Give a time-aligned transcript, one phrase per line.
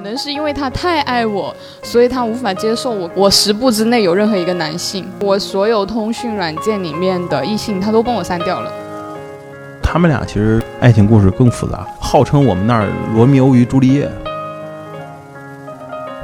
[0.00, 3.10] 可能是因为他太爱我，所以他无法接受我。
[3.14, 8.72] 我十步之内有任何一个男性，我所有通讯软件里面的异性，他都帮我删掉了。
[9.82, 14.10] 他们俩其实爱情故事更复杂，号称我们那儿罗密欧与朱丽叶。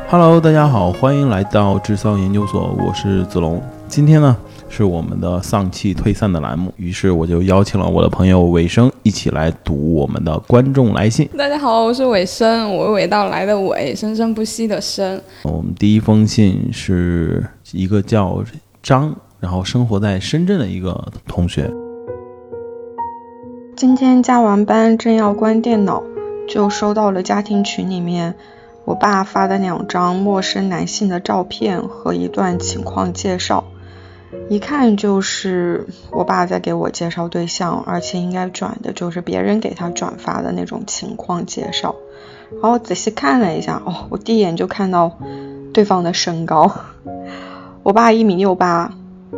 [0.09, 3.61] Hello，大家好，欢迎来到智丧研究所，我是子龙。
[3.89, 4.37] 今天呢？
[4.69, 11.29] 是我们的丧气退散的栏目，于是我就邀请了我的朋友尾生一起来读我们的观众来信。
[11.37, 15.21] 大家好，我是尾生，我娓道来的娓，生生不息的生。
[15.43, 18.45] 我们第一封信是一个叫
[18.81, 21.69] 张，然后生活在深圳的一个同学。
[23.75, 26.01] 今天加完班，正要关电脑，
[26.49, 28.37] 就收到了家庭群里面
[28.87, 33.65] 我爸发的两张陌生男性的照片和一段情况介绍。
[34.49, 41.97] 一看就是我爸在给我介绍对象，而且应该转的就是别人给他转发的那种情况介绍。
[42.63, 45.19] 然后仔细看了一下，哦，我第一眼就看到
[45.75, 46.71] 对方的身高，
[47.83, 48.93] 我爸一米六八。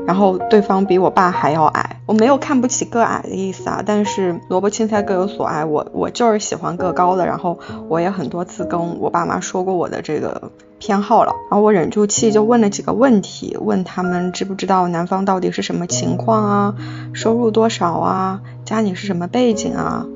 [0.06, 16.74] 然后对方比我爸还要矮，我没有看不起个矮的意思啊，但是萝卜青菜各有所爱，我我就是喜欢个高的，然后我也很多次跟我爸妈说过我的这个偏好了，然后我忍住气就问了几个问题，问他们知不知道男方到底是什么情况啊，
[17.12, 20.06] 收入多少啊，家里是什么背景啊，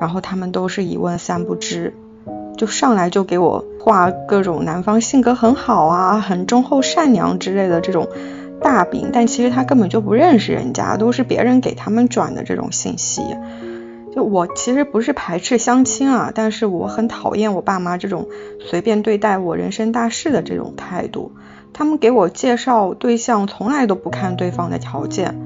[0.00, 1.92] 然后他们都是一问三不知，
[2.56, 8.08] 就上来就给我画各种男方性格很好啊，很忠厚善良之类的这种。
[8.62, 13.22] 大饼，但其实他根本就不认识人家，都是别人给他们转的这种信息。
[14.14, 18.26] 就我其实不是排斥相亲啊，但是我很讨厌我爸妈这种
[18.58, 21.32] 随便对待我人生大事的这种态度。
[21.72, 25.40] 他们给我介绍对象，从来都不看对方的条件，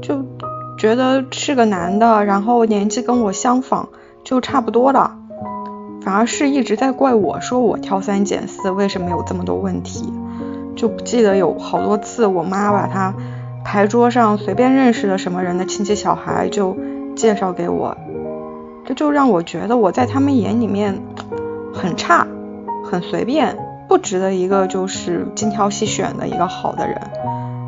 [0.00, 0.24] 就
[0.78, 3.90] 觉得是个男的，然后年纪跟我相仿，
[4.24, 5.18] 就差不多了。
[6.00, 10.10] 反而是一直在怪我说我挑三拣四，为什么有这么多问题。
[10.76, 13.14] 就不记得有好多次，我妈把她
[13.64, 16.76] 牌桌上随便认识的什么人的亲戚小孩就
[17.16, 17.96] 介绍给我，
[18.84, 21.02] 这就让我觉得我在他们眼里面
[21.74, 22.26] 很差，
[22.84, 23.56] 很随便，
[23.88, 27.00] 不值得一个就是精挑细选的一个好的人。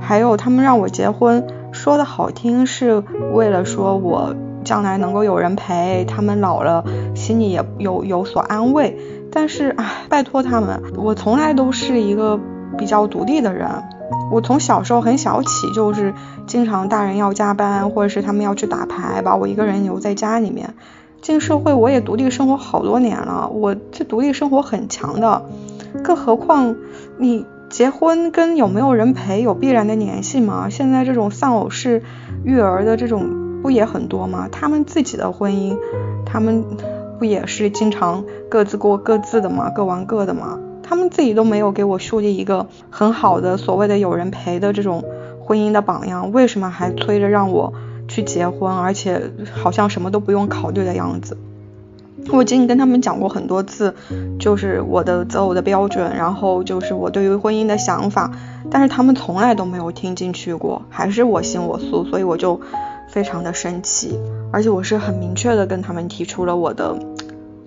[0.00, 3.02] 还有他们让我结婚，说的好听是
[3.32, 6.84] 为了说我将来能够有人陪，他们老了
[7.14, 8.96] 心里也有有所安慰。
[9.32, 12.38] 但是唉，拜托他们，我从来都是一个。
[12.76, 13.68] 比较独立的人，
[14.30, 16.12] 我从小时候很小起就是
[16.46, 20.74] 经常大人要加班，或者是他们要去打牌，把我一个人留在家里面。
[21.20, 25.42] 进社会我也独立生活好多年了，我这独立生活很强的。
[26.04, 26.76] 更何况
[27.16, 30.68] 你结婚跟有没有人陪有必然的联系吗？
[30.70, 32.02] 现在这种丧偶式
[32.44, 34.48] 育儿的这种不也很多吗？
[34.52, 35.76] 他们自己的婚姻，
[36.24, 36.64] 他们
[37.18, 39.70] 不也是经常各自过各自的吗？
[39.70, 40.58] 各玩各的吗？
[40.88, 45.04] 他们自己都没有给我树立一个很好的所谓的有人陪的这种
[45.44, 47.74] 婚姻的榜样，为什么还催着让我
[48.08, 51.36] 去结婚，而且好像什么都不用考虑的样子？
[52.32, 53.94] 我已经跟他们讲过很多次，
[54.38, 58.32] 就是我的择偶的标准，然后就是我对于婚姻的想法，
[58.70, 62.60] 但是他们从来都没有听进去过，还是我行我素，所以我就
[63.08, 64.18] 非常的生气，
[64.52, 66.98] 而且我是很明确的跟他们提出了我的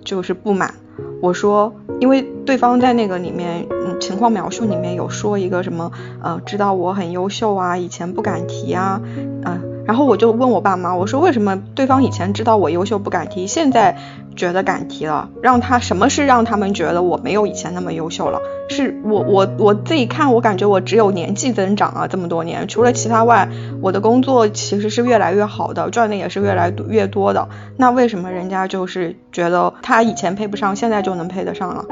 [0.04, 0.74] 就是不满。
[1.20, 5.90] 我说，因为对方在那个里面，嗯，情况描述里面有说一个什么，
[6.22, 9.00] 呃，知道我很优秀啊，以前不敢提啊，
[9.44, 9.71] 嗯。
[9.86, 13.98] 然后我就问我爸妈，我说为什么对方以前知道我优秀不敢提，现在
[14.36, 15.28] 觉得敢提了？
[15.42, 18.38] 让他什么是让他们觉得我没有以前那么优秀了？
[18.68, 23.48] 是我我我自己看，我感觉我只有年纪增长啊，这么多年，除了其他外，
[23.80, 27.48] 我的工作其实是越来越好的，赚的也是越来越多的。
[27.76, 31.84] 那为什么人家就是觉得他以前配不上，现在就能配得上了？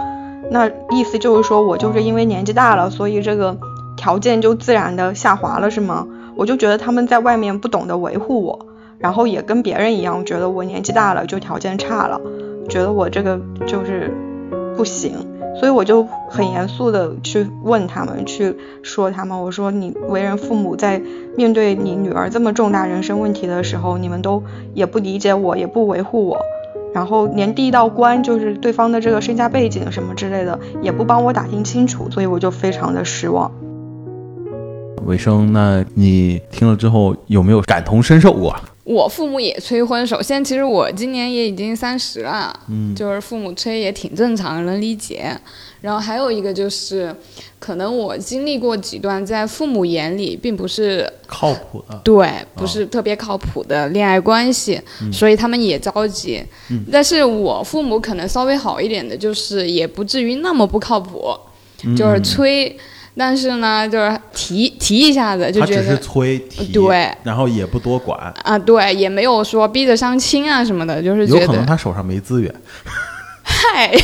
[0.52, 3.56] 那意思就是说我就是因为年纪大了，所以这个
[3.96, 6.06] 条件就自然的下滑了，是吗？
[6.40, 8.66] 我就觉得他们在外面不懂得维护我，
[8.98, 12.18] 然后也跟别人一样，觉得我年纪大了就条件差了，
[12.66, 14.10] 觉得我这个就是
[14.74, 15.12] 不行，
[15.58, 21.02] 所以我就很严肃的去问他们，去说他们，我说你为人父母在
[21.36, 26.38] 面对你女儿这么重大人生问题的时候，你们都也不理解我，也不维护我，
[26.94, 33.52] 然后连第一道关就是对方的这个身家背景什么之类的也不帮我打听清楚，所以我就非常的失望。
[35.04, 38.54] 尾声，那你听了之后有没有感同身受过？
[38.84, 40.04] 我父母也催婚。
[40.04, 45.36] 首先，其实我今年也已经三十了，嗯就是父母催也挺正常，能理解。
[45.80, 47.14] 然后还有一个就是，
[47.58, 54.80] 可能我经历过几段在父母眼里并不是靠谱的，对，不是特别靠谱的恋爱关系，
[55.12, 56.42] 所以他们也着急。
[56.90, 61.34] 但是我父母可能稍微好一点的，就是也不至于那么不靠谱，
[61.84, 62.76] 嗯就是催，
[63.16, 72.54] 但是呢，就是提提一下子就他只是觉得催提，对，然后也不多管，啊，对，也没有说逼着相亲啊什么的，就是有可能他手上没资源。
[73.42, 73.92] 嗨。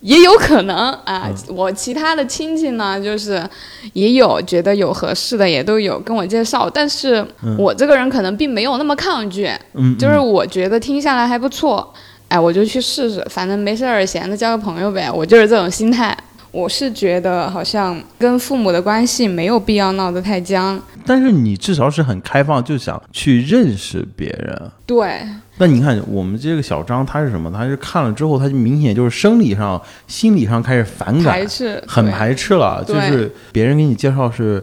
[0.00, 3.40] 也有可能啊，嗯我其他的亲戚呢，就是
[3.92, 7.24] 也有觉得有合适的，也都有跟我介绍，但是
[7.56, 11.94] 我这个人可能并没有那么抗拒，嗯，就是我觉得听下来还不错，
[12.26, 16.16] 哎，我就去试试，反正没事儿闲的交个朋友呗，我就是这种心态。
[16.52, 24.70] 我是觉得好像跟父母的关系没有必要闹得太僵，但是你至少是很开放，就想去认识别人。
[24.84, 25.20] 对，
[25.56, 27.50] 那你看，我们这个小张他是什么？
[27.50, 32.84] 他是看了之后，他就明显就是生理上、心理上开始反感排，斥，很排斥了。
[32.86, 34.62] 就是别人给你介绍是，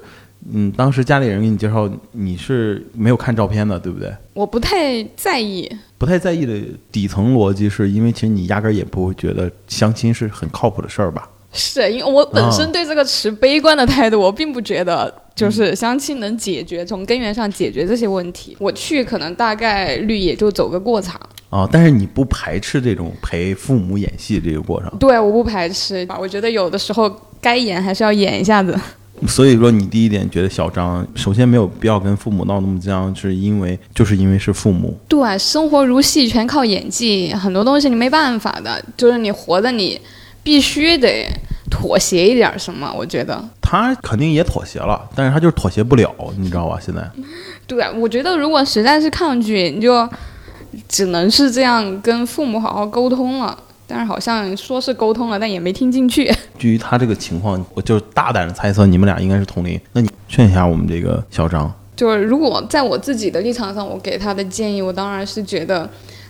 [0.54, 4.14] 嗯，当时家里人给你介绍，你是没有看照片的，对不对？
[4.36, 6.54] 我不太在意，不太在意的
[6.92, 11.28] 底层逻辑是因为其实你压根儿也不会觉得相亲是很靠谱的事儿吧？
[11.52, 18.56] 是因为我本啊身对这个持悲观的态度，我并不觉得嗯就是相亲能解决从根源上解决这些问题。
[18.60, 21.20] 我去可能大概率也就走个过场，
[21.50, 26.08] 啊，但是你不排斥这种陪父母演戏这个过程，对，我不排斥。
[26.20, 27.10] 我觉得有的时候
[27.42, 28.78] 该演还是要演一下子。
[29.28, 40.00] 所以说你第一点觉得小张首先没有必要跟父母闹那么僵，是因为就是因为是父母，对，生活如戏，全靠演技，很多东西你没办法的，就是你活的你
[40.50, 41.28] 必须得
[41.70, 42.92] 妥协一点什么。
[42.98, 46.80] 我觉得，他肯定也妥协了，但是他就是妥协不了，你知道吧？
[46.84, 47.08] 现在
[47.68, 50.10] 对，我觉得如果实在是抗拒，你就
[50.88, 53.56] 只能是这样跟父母好好沟通了。
[53.86, 56.26] 但是好像说是沟通了，但也没听进去。
[56.58, 59.80] 基于他这个情况，我就大胆的猜测你们俩应该是同龄。
[59.94, 65.88] 那你劝一下我们这个小张，就是如果在我自己的立场上，我给他的建议，我当然是觉得，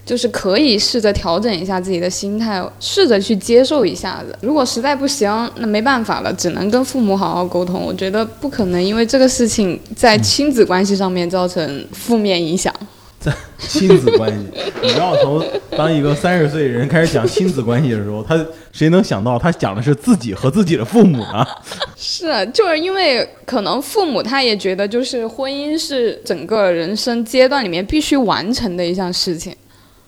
[0.10, 4.36] 就是可以试着调整一下自己的心态，试着去接受一下子。
[4.42, 7.80] 如果实在不行，那没办法了，只能跟父母好好沟通。
[7.80, 12.74] 我觉得不可能因为这个事情在亲子关系上面造成负面影响。
[13.20, 14.38] 在亲子关系，
[14.82, 15.46] 你知道从
[15.78, 21.46] 当一个三十岁人开始讲亲子关系的时候，他谁能想到他讲的是自己和自己的父母呢？
[21.96, 29.54] 是，就是因为可能父母他也觉得，就是婚姻是整个人生阶段里面必须完成的一项事情。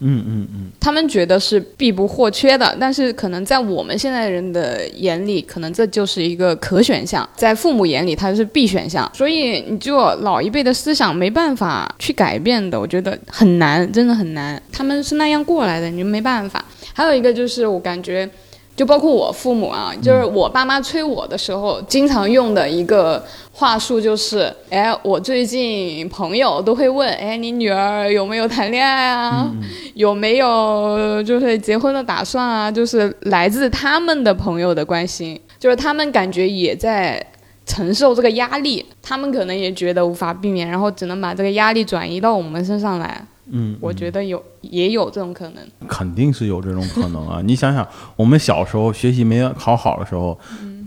[0.02, 14.62] 嗯嗯嗯，他们觉得是必不或缺的，但是可能在我们现在人的眼里，可能这就是一个可选项，在父母眼里它是必选项，所以你就老一辈的思想没办法去改变的，我觉得很难，真的很难。
[14.72, 16.66] 他们是那样过来的，你就没办法。
[16.94, 18.30] 还有一个就是我感觉。
[18.76, 29.52] 就包括我父母啊，就是我爸妈催我的时候，经常用的一个话术就是，哎，我最近朋友都会问，哎，你女儿有没有谈恋爱啊？
[29.94, 32.72] 有没有就是结婚的打算啊？
[32.72, 37.24] 就是来自他们的朋友的关心，就是他们感觉也在
[37.66, 43.24] 承受这个压力，他们可能也觉得无法避免，然后只能把这个压力转移到我们身上来。
[43.52, 45.64] 嗯，我觉得有也有这种可能。
[45.88, 47.42] 肯定是有这种可能啊！
[47.44, 50.38] 你想想，我们小时候学习没考好的时候，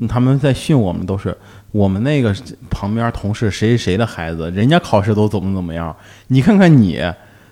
[0.08, 1.36] 他们在训我们都是
[1.70, 2.34] 我们那个
[2.70, 5.94] 旁边同事谁谁谁的孩子，人家考试都怎么怎么样，
[6.28, 7.00] 你看看你。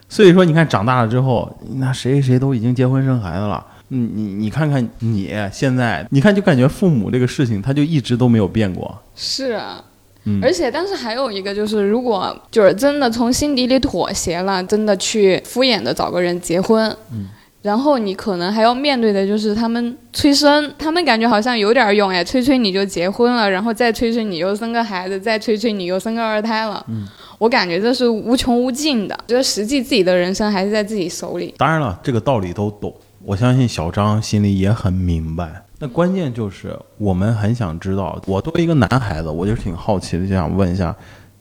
[0.09, 3.67] 所以说，你看长大了之后，那谁谁谁都已经结婚生孩子了。
[3.89, 8.95] 嗯，你你看看你现在，你看就感觉父母这个事情，他就一直都没有变过。
[9.15, 9.83] 是啊，
[10.25, 17.29] 嗯而且但是还有一个就是，如果就是真的从心底里妥协了，真的去敷衍的找个人结婚，嗯
[17.63, 26.85] 然后你可能还要面对的就是他们催生，他们感觉好像有点用哎，催催你就结婚了，然后再催催你又生个孩子，再催催你又生个二胎了。
[26.89, 27.07] 嗯
[27.39, 31.53] 我感觉这是无穷无尽的，觉得实际自己的人生还是在自己手里。
[31.59, 35.65] 当然了，这个道理都懂，我相信小张心里也很明白。
[35.83, 40.95] 那关键就是我们很想知道，我作为一个男孩子，我就挺好奇的，就想问一下，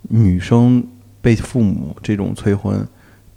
[0.10, 0.84] 女生
[1.22, 2.84] 被父母这种催婚，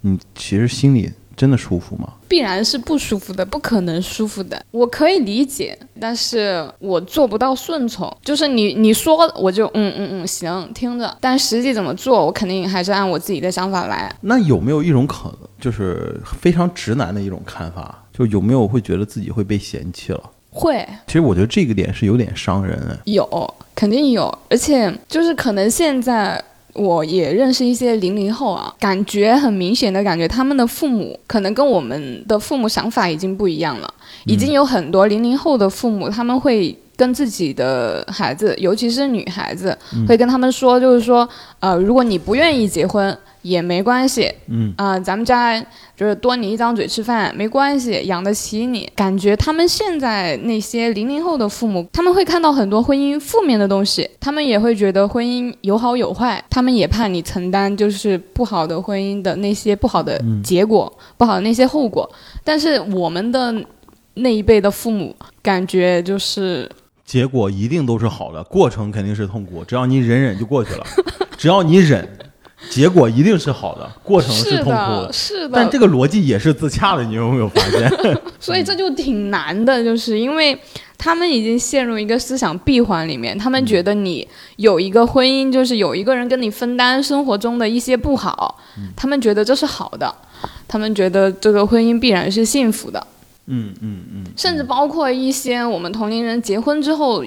[0.01, 2.11] 你其实心里真的舒服吗？
[2.27, 4.65] 必然是不舒服的，不可能舒服的。
[4.71, 8.11] 我可以理解，但是我做不到顺从。
[8.23, 14.11] 就是你你说我就嗯嗯嗯行听着，但实际怎么做，我肯定还是按我自己的想法来。
[14.23, 20.31] 那有没有一种可能，就是非常直男的一种看法，就有没有会觉得自己会被嫌弃了？
[20.55, 22.97] 会其实我觉得这个点是有点伤人哎。
[23.05, 26.43] 有，肯定有，而且就是可能现在
[26.73, 33.95] 我也认识一些零零后啊，感觉很明显的感觉，他们的父母可能跟我们的父母想法已经不一样了，
[34.25, 36.75] 已经有很多零零后的父母他们会。
[36.97, 45.61] 跟自己的孩子，尤其是女孩子，会跟他们说，就是说，呃，如果你不愿意结婚也没关系，嗯啊，咱们家
[45.95, 48.91] 就是多你一张嘴吃饭没关系，养得起你。
[48.97, 62.11] 感觉他们现在那些零零后的父母，他们会看到很多婚姻负面的东西，他们也会觉得婚姻有好有坏，他们也怕你承担就是不好的婚姻的那些不好的结果，不好的那些后果。
[62.43, 63.55] 但是我们的
[64.15, 66.71] 那一辈的父母，感觉就是。
[67.05, 70.87] 结果一定都是好的，过程肯定是痛苦，只要你忍忍就过去了。
[71.37, 72.09] 只要你忍，
[72.71, 75.13] 结果一定是好的，过程是痛苦的。
[75.13, 77.91] 是的，但这个逻辑也是自洽的，你有没有发现？
[78.41, 80.59] 所以这就挺难的，就是因为
[80.99, 88.59] 他们已经陷入一个思想闭环里面，他们觉得你有一个婚姻，就是有一个人跟你分担生活中的一些不好，
[88.97, 90.15] 他们觉得这是好的，
[90.67, 93.07] 他们觉得这个婚姻必然是幸福的。
[93.47, 97.23] 嗯嗯嗯，甚至包括一些我们同龄人结婚之后，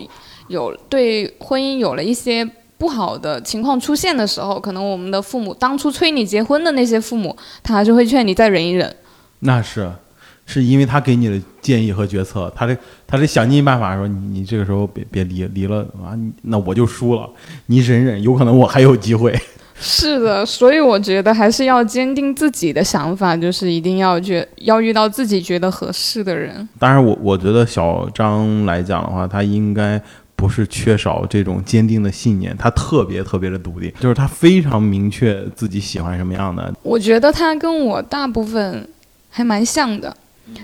[0.48, 2.44] 有对婚姻有了一些
[2.77, 8.96] 不好的情况出现的时候，可能我们的父母当初催你结婚的那些父母，他还是会劝你再忍一忍。
[9.39, 9.91] 那是，
[10.46, 17.29] 是因为他给你的建议和决策，他得他得想尽办法说你你这个时候别别离离了啊，那我就输了，
[17.65, 19.38] 你忍忍，有可能我还有机会。
[19.79, 26.67] 是的，所以我觉得还是要坚定自己的想法，就是一定要觉要遇到自己觉得合适的人。
[26.79, 30.01] 当然，我我觉得小张来讲的话，他应该
[30.38, 36.74] 不是缺少这种坚定的信念，他特别特别的笃定，就是他非常明确自己喜欢什么样的。
[36.84, 38.88] 我觉得他跟我大部分
[39.29, 40.15] 还蛮像的。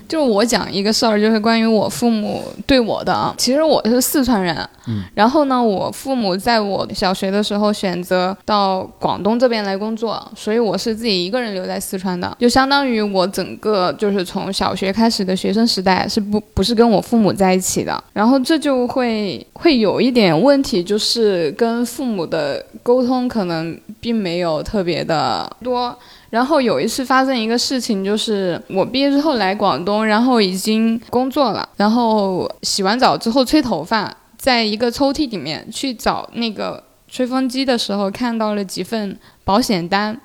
[0.08, 3.34] 就是我讲一个事儿，就是关于我父母对我的啊。
[3.38, 4.56] 其实我是四川人，
[4.88, 25.98] 嗯，然后呢，我父母在我小学的时候选择到广东这边来工作，所以我是自己一个人留在四川的，就相当于我整个就是从小学开始的学生时代是不不是跟我父母在一起的，然后这就会会有一点问题，就是跟父母的沟通可能并没有特别的多。
[26.34, 40.20] 然后有一次发生一个事情，就是我毕业之后来广东，然后已经工作了，然后洗完澡之后吹头发，在一个抽屉里面去找那个吹风机的时候，看到了几份保险单，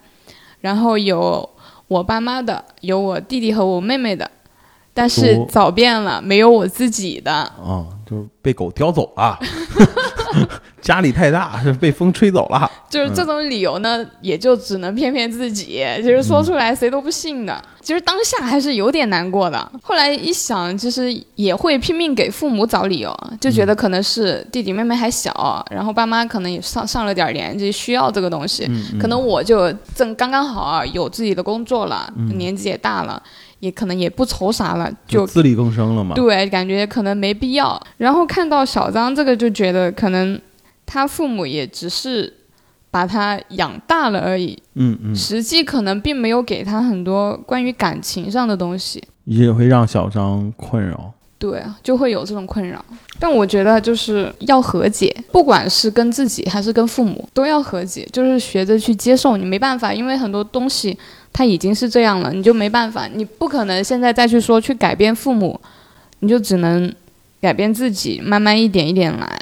[0.63, 1.47] 然后有
[1.89, 4.31] 我爸妈的，有我弟弟和我妹妹的，
[4.95, 7.31] 但是找遍了没有我自己的。
[7.31, 9.39] 啊，就是被狗叼走了。
[10.89, 12.71] 家里太大，是被风吹走了。
[12.89, 15.85] 就是这种理由呢，也就只能骗骗自己。
[15.97, 17.63] 其实说出来谁都不信的。
[17.83, 19.71] 其实当下还是有点难过的。
[19.83, 28.67] 后来一想，其实也会拼命给父母找理由，就觉得可能是弟弟妹妹还小，然后爸妈可能也上上了点年纪，需要这个东西。
[28.99, 33.23] 可能我就正刚刚好有自己的工作了，年纪也大了，
[33.61, 36.15] 也可能也不愁啥了，就自力更生了嘛。
[36.15, 37.79] 对，感觉可能没必要。
[37.99, 40.41] 然后看到小张这个，就觉得可能。
[40.91, 42.33] 他父母也只是
[42.91, 51.13] 把他养大了而已，嗯嗯，实际可能并没有给他很多关于感情上的东西，也会让小张困扰。
[51.39, 52.83] 对，就会有这种困扰。
[53.21, 59.37] 但我觉得就是要和解，不管是跟自己还是跟父母，都要和解，就是学着去接受。
[59.37, 60.99] 你没办法，因为很多东西
[61.33, 65.61] 他已经是这样了，你就没办法，你不可能现在再去说去改变父母，
[66.21, 66.93] 你就只能
[67.41, 69.39] 改变自己，慢慢一点一点来。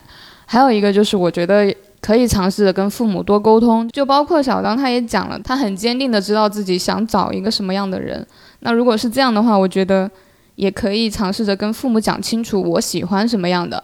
[0.46, 8.24] 还有一个就是，我觉得可以尝试着跟父母多沟通，就包括小张他也讲了，他很坚定的知道自己想找一个什么样的人。
[8.60, 10.08] 那如果是这样的话，我觉得
[10.54, 13.82] 也可以尝试着跟父母讲清楚我喜欢什么样的。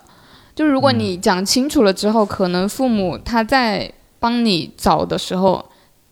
[0.54, 3.90] 就如果你讲清楚了之后，可能父母他在
[4.20, 5.64] 帮你找的时候，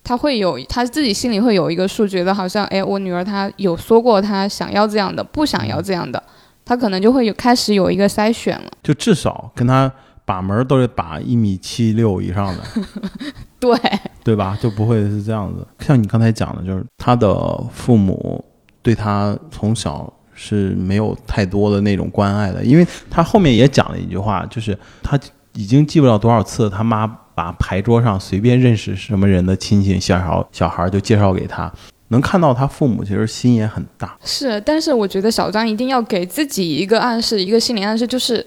[0.02, 6.20] 他会有他自己心里会有一个数，觉得好像哎，我女儿她有说过她想要这样的，不想要这样的，
[6.64, 8.68] 他可能就会有开始有一个筛选了。
[8.82, 9.92] 就至少跟他。
[10.30, 12.62] 把门都得把一米七六以上的，
[13.58, 13.76] 对
[14.22, 14.56] 对吧？
[14.62, 15.66] 就不会是这样子。
[15.80, 17.34] 像你刚才讲的，就是他的
[17.72, 18.44] 父母
[18.80, 25.18] 对他从小是没有太多的那种关爱的，因为他后面也讲了一句话，就是他
[25.54, 31.72] 已经记不了多少次他妈把牌桌上随便认识什么人的亲戚小孩小孩就介绍给他，
[32.08, 34.16] 能看到他父母其实心也很大。
[34.22, 38.46] 是，但是我觉得小张一定要给自己一个暗示，一个心理暗示，就是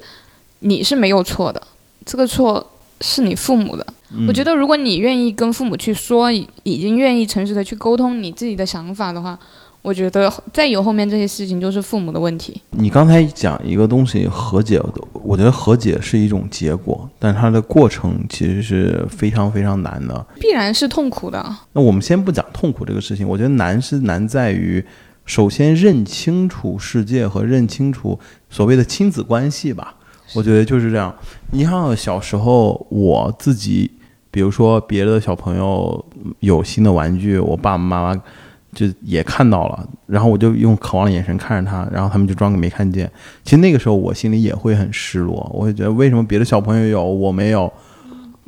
[0.64, 1.62] 你是没有错的。
[2.06, 3.86] 这个错是你父母的。
[4.28, 9.38] 我觉得，如果你愿意跟父母去说，已已经愿意诚实的去沟通你自己的想法的话，
[9.82, 12.62] 我觉得再有后面这些事情就是父母的问题。
[12.72, 14.80] 你刚才讲一个东西和解，
[15.24, 20.26] 我觉得和解是一种结果，但它的过程其实是非常非常难的。
[20.40, 21.44] 必然是痛苦的。
[21.74, 24.86] 那我们先不讲痛苦这个事情，我觉得难是难在于，
[25.26, 29.96] 首先认清楚世界和认清楚所谓的亲子关系吧。
[30.36, 31.14] 我觉得就是这样。
[31.52, 33.92] 你看小时候我自己，
[34.32, 36.04] 比如说别的小朋友
[36.40, 38.22] 有新的玩具，我爸爸妈妈
[38.74, 43.10] 就也看到了，然后我就用渴望的眼神看着他，然后他们就装个没看见。
[43.44, 47.72] 其实那个时候我心里也会很失落，我会觉得为什么别的小朋友有我没有，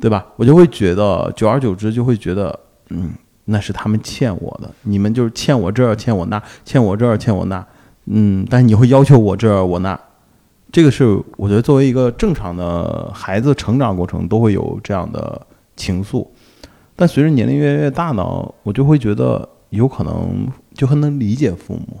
[0.00, 0.26] 对吧？
[0.34, 2.58] 我就会觉得，久而久之就会觉得，
[2.90, 3.12] 嗯，
[3.44, 7.64] 那是他们欠我的，你们就是欠我这儿，欠我那，欠我这儿，欠我那，
[8.06, 9.96] 嗯，但是你会要求我这儿我那。
[10.72, 11.04] 这个是
[11.36, 15.40] 我觉得作为一个正常的孩子成长过程都会有这样的
[15.76, 16.26] 情愫，
[16.94, 18.22] 但随着年龄越来越大呢，
[18.62, 22.00] 我就会觉得有可能就很能理解父母，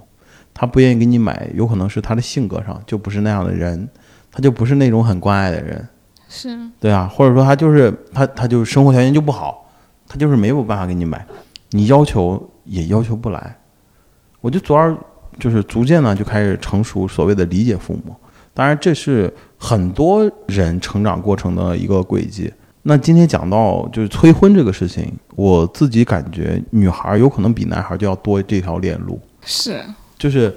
[0.52, 3.88] 他不愿意给你买，有可能是他的性格上就不是那样的人，
[4.30, 5.88] 他就不是那种很关爱的人，
[6.28, 6.58] 是。
[6.80, 9.70] 对啊，或者说他就是他他就生活条件就不好，
[10.06, 11.24] 他就是没有办法给你买，
[11.70, 13.58] 你要求也要求不来，
[14.40, 14.94] 我就昨儿
[15.38, 18.14] 就是逐渐呢就开始成熟，所谓的理解父母。
[18.56, 22.50] 当然，这是很多人成长过程的一个轨迹。
[22.84, 29.20] 那今天讲到就是催婚这个事情，我自己感觉女孩有可能比男孩就要多这条链路。
[29.42, 29.78] 是，
[30.16, 30.50] 就是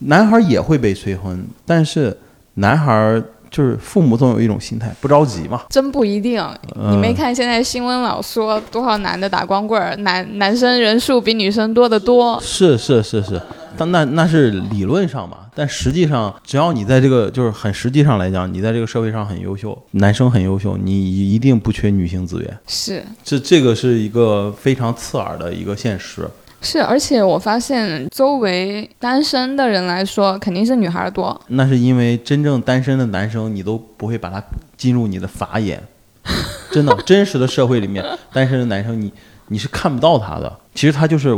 [0.00, 2.14] 男孩也会被催婚，但是
[2.54, 5.62] 男孩就是父母总有一种心态，不着急嘛。
[5.68, 6.42] 真不一定，
[6.90, 12.38] 你没看现在新闻老说多少男的打光棍儿，男男生人数比女生多得多。
[12.40, 13.40] 是是是是。
[13.78, 22.58] 但那那是理论上嘛，但实际上，只要你在这个就是很实际上来讲，你在这个社会上很优秀，男生很优秀，你一定不缺女性资源。
[22.66, 26.26] 是，这这个是一个非常刺耳的一个现实。
[26.60, 31.40] 是，而且我发现周围单身的人来说，肯定是女孩多。
[31.48, 34.42] 那是因为真正单身的男生，你都不会把他
[34.76, 35.82] 进入你的法眼。
[36.72, 39.12] 真的，真实的社会里面， 单身的男生，你
[39.48, 40.58] 你是看不到他的。
[40.74, 41.36] 其实他就是。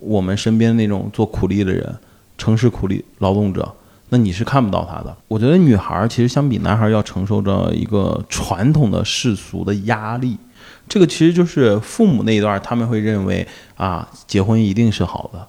[0.00, 1.96] 我们身边那种做苦力的人，
[2.36, 3.74] 城市苦力劳动者，
[4.10, 5.16] 那你是看不到他的。
[5.28, 10.36] 我觉得女孩其实相比男孩要承受着一个传统的世俗的压力，
[10.88, 15.46] 这个其实就是父母那一段他们会认为啊，结婚一定是好的，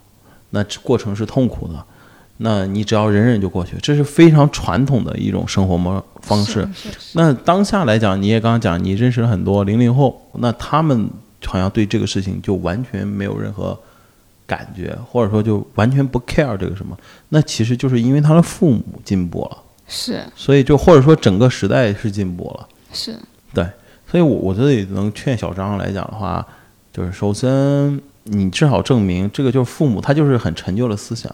[0.52, 1.84] 那过程是痛苦的，
[2.38, 6.68] 那你只要忍忍就过去，这是非常传统的一种生活模方式。
[7.14, 11.10] 那当下来讲，你也刚刚讲，你认识了很多零零后，那他们
[11.46, 13.78] 好像对这个事情就完全没有任何。
[14.48, 16.96] 感觉或者说就完全不 care 这个什么，
[17.30, 23.18] 那其实就是因为他的父母进步了，是，所以就或者说整个时代是进步了，是。
[23.56, 23.68] 对，
[24.16, 26.48] 所以我我这里能劝小张来讲的话，
[26.94, 31.30] 就是首先你至少证明这个就是父母他就是很陈旧的思想，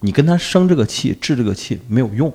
[0.00, 2.30] 你跟他生这个气治这个气没有用，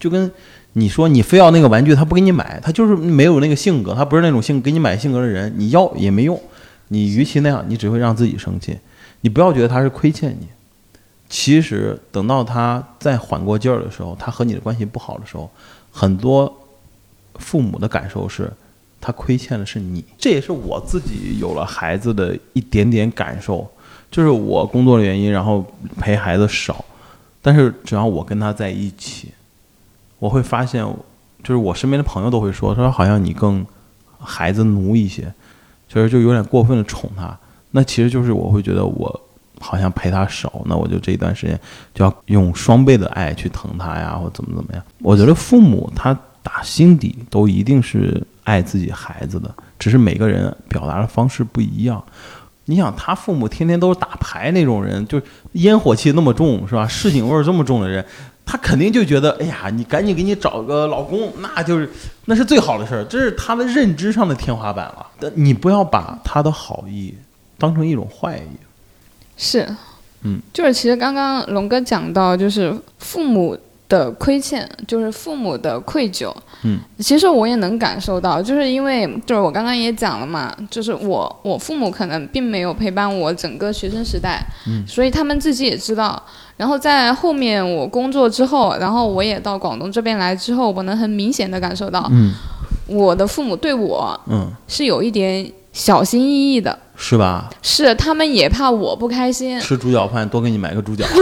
[0.00, 0.32] 就跟
[0.72, 6.40] 你说你非要那个玩具他不给你买，他就是没有那个性格，他不是那种性给你买性格的人，你要也没用，
[6.88, 8.78] 你与其那样，你只会让自己生气。
[9.20, 10.46] 你不要觉得他是亏欠你，
[11.28, 15.50] 其实等到他再缓过劲儿的时候，他和你的关系不好的时候，
[15.92, 16.50] 很多
[17.34, 18.50] 父母的感受是，
[19.00, 20.04] 他亏欠的是你。
[20.18, 23.68] 这也是我自己有了孩子的一点点感受，
[24.10, 25.64] 就是我工作的原因，然后
[25.98, 26.84] 陪孩子少，
[27.42, 29.28] 但是只要我跟他在一起，
[30.18, 30.84] 我会发现，
[31.42, 33.64] 就是我身边的朋友都会说，他说好像你更
[34.18, 35.32] 孩子奴一些，
[35.88, 37.38] 其实就有点过分的宠他。
[37.70, 39.20] 那其实就是我会觉得我
[39.60, 41.58] 好像陪他少，那我就这一段时间
[41.94, 44.82] 就要用双倍的爱去疼他呀，或怎么怎么样。
[45.00, 52.02] 我觉得父母他打心底都一定是爱自己孩子的，只是每个人表达的方式不一样。
[52.64, 55.20] 你想，他父母天天都是打牌那种人，就
[55.52, 56.88] 烟火气那么重，是吧？
[56.88, 58.02] 市井味儿这么重的人，
[58.46, 61.90] 他肯定就觉得，哎呀，你赶紧给你找个老公，那就是
[62.24, 65.06] 那是最好的事儿，这是他的认知上的天花板了。
[65.34, 67.14] 你不要把他的好意。
[67.58, 68.56] 当成一种坏意，
[69.38, 69.66] 是，
[70.20, 73.56] 嗯，就是其实刚刚龙哥讲到，就是父母
[73.88, 86.20] 的亏欠，就是父母的愧疚，嗯，其实我也能感受到，就是因为就是我刚刚也讲了嘛，就是我我父母可能并没有陪伴我整个学生时代，嗯，所以他们自己也知道，
[86.56, 92.32] 然后在后面我工作之后，然后我也到广东这边来之后，我能很明显的感受到，嗯，
[92.88, 96.76] 我的父母对我，嗯，是有一点小心翼翼的。
[96.98, 97.50] 是吧？
[97.60, 99.60] 是，他们也怕我不开心。
[99.60, 101.04] 吃猪脚饭，多给你买个猪脚。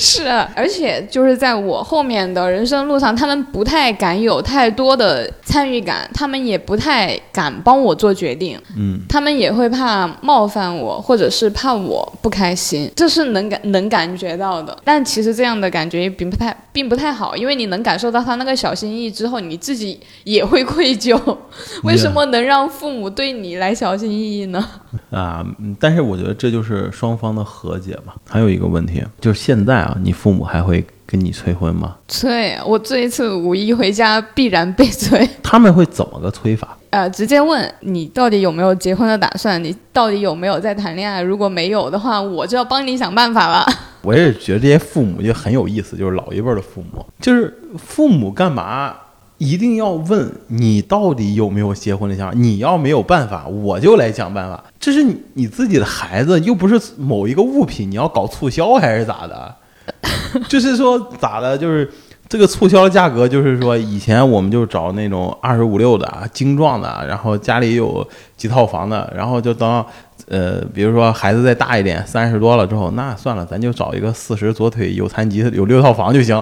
[0.00, 14.76] 是，而且就是在我后面的人生路上，他们不太敢有太多的参与感，他们也不太敢帮我做决定，嗯，他们也会怕冒犯我，或者是怕我不开心，这是能感能感觉到的。
[14.82, 21.20] 但其实这样的感觉也并不太并不太好，因为你能感受到他那个小心翼翼之后，你自己也会愧疚。
[21.84, 24.66] 为什么能让父母对你来小心翼翼呢？
[25.10, 28.14] 啊，嗯但是我觉得这就是双方的和解吧。
[28.28, 31.96] 还有一个问题就是现在啊，你父母还会跟你催婚吗？
[32.08, 35.28] 催我这一次五一回家必然被催。
[35.42, 36.76] 他们会怎么个催法？
[36.90, 41.22] 呃，直接问你到底有没有结婚的打算，你到底有没有在谈恋爱？
[41.22, 43.64] 如果没有的话，我就要帮你想办法了。
[44.02, 48.94] 我也觉得这些父母就很有意思，就是老一辈儿的父母，就是父母干嘛
[49.38, 52.34] 一定要问你到底有没有结婚的想法？
[52.36, 54.64] 你要没有办法，我就来想办法。
[54.80, 59.54] 这是你你自己的孩子，又不是某一个物品，你要搞促销还是咋的？
[60.48, 61.56] 就是说咋的？
[61.58, 61.90] 就是
[62.28, 69.84] 这个促销价格，就是说以前我们就找那种二十五六的精壮的，然后家里有几套房的，然后就等
[70.28, 76.40] 呃，比如说孩子再大一点，三十多了之后，那算了，咱就找一个四十左腿有残疾有六套房就行，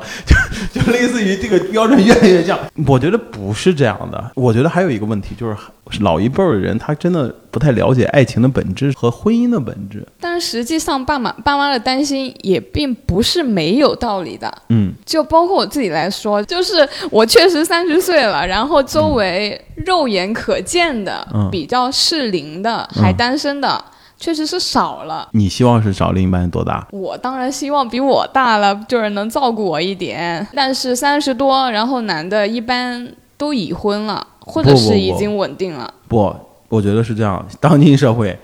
[0.75, 2.59] 就 就类似于这个标准越来越降。
[2.87, 5.57] 我觉得不是这样的，我觉得还有一个问题就是
[6.01, 10.07] 老一辈儿的人他真的不太了解爱情的本质和婚姻的本质。
[10.21, 14.63] 但是实际上，爸妈爸妈的担心也并不是没有道理的。
[14.69, 23.85] 嗯，就包括我自己来说，就是我确实三十岁了，然后周围肉眼可见的、嗯比较适龄的、还单身的，
[24.17, 25.29] 确实是少了。
[25.33, 26.87] 你希望是找另一半多大？
[26.93, 30.47] 我当然希望比我大了，就是能照顾我一点。
[30.55, 35.93] 但是三十多，然后男的一般都已婚了，或者是已经稳定了。
[36.07, 36.35] 不，
[36.69, 37.45] 我觉得是这样。
[37.61, 38.39] 当今社会，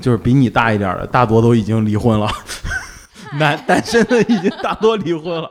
[0.00, 2.28] 就是比你大一点儿的，大多都已经离婚了。
[3.38, 5.50] 男单身的已经大多离婚了。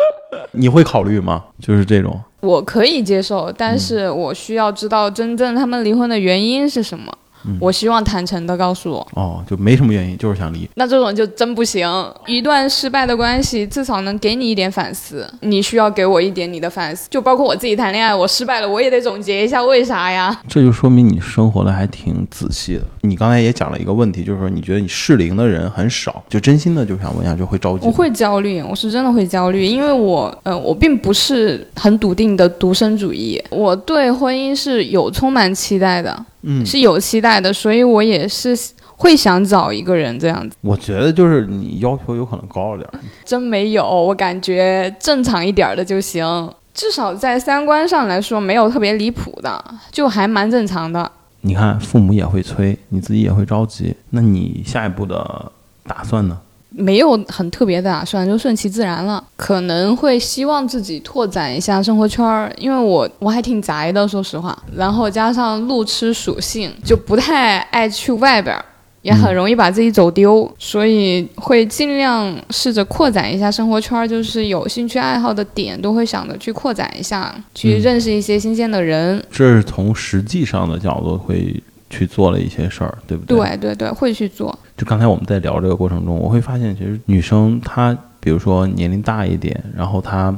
[0.52, 1.44] 你会考虑吗？
[1.60, 2.18] 就是这种。
[2.40, 7.12] 我可以接受，但是我需要知道真正他们离婚的原因是什么。
[7.60, 10.68] 我希望坦诚的告诉我，哦，就没什么原因，就是想离。
[10.74, 11.86] 那这种就真不行。
[12.26, 15.28] 一段失败的关系，至少能给你一点反思。
[15.40, 20.38] 你需要给我一点你的反思，就包括我自己谈恋爱，我失败了，我也得总结一下为啥呀？
[20.48, 22.82] 这就说明你生活的还挺仔细的。
[23.02, 27.86] 你刚才也讲了一个问题，就是说你觉得你适龄的人很少，就真心的就想问一下，就会着急。
[27.86, 38.56] 我会焦虑，我是真的会焦虑，因为我，呃，我并不是很笃定的独身主义，我对婚姻是有充满期待的，嗯，是有期待的，所以我也是
[38.96, 40.56] 会想找一个人这样子。
[40.60, 43.00] 我觉得就是你要求有可能高了点儿。
[43.24, 51.10] 真没有，我感觉正常一点儿的就行，至少在三观上来说没有特别离谱的，就还蛮正常的。
[51.42, 55.52] 你看，父母也会催，你自己也会着急，那你下一步的
[55.84, 56.38] 打算呢？
[56.78, 59.22] 没有很特别的打算，就顺其自然了。
[59.34, 64.56] 可能会希望自己拓展一下生活圈儿，因为我我还挺宅的，说实话。
[64.74, 68.62] 然后加上路痴属性，就不太爱去外边儿，
[69.00, 79.24] 也很容易把自己走丢，所以会尽量试着扩展一下生活圈儿，就是有兴趣爱好的点都会想着去扩展一下，去嗯认识一些新鲜的人。
[79.30, 83.38] 这是从实际上的角度会去做了一些事儿，对不对？
[83.38, 84.58] 对对对，会去做。
[84.76, 90.36] 就刚才我们在聊这个过程中，我会发现，其实女生她，比如说年龄大一点，然后她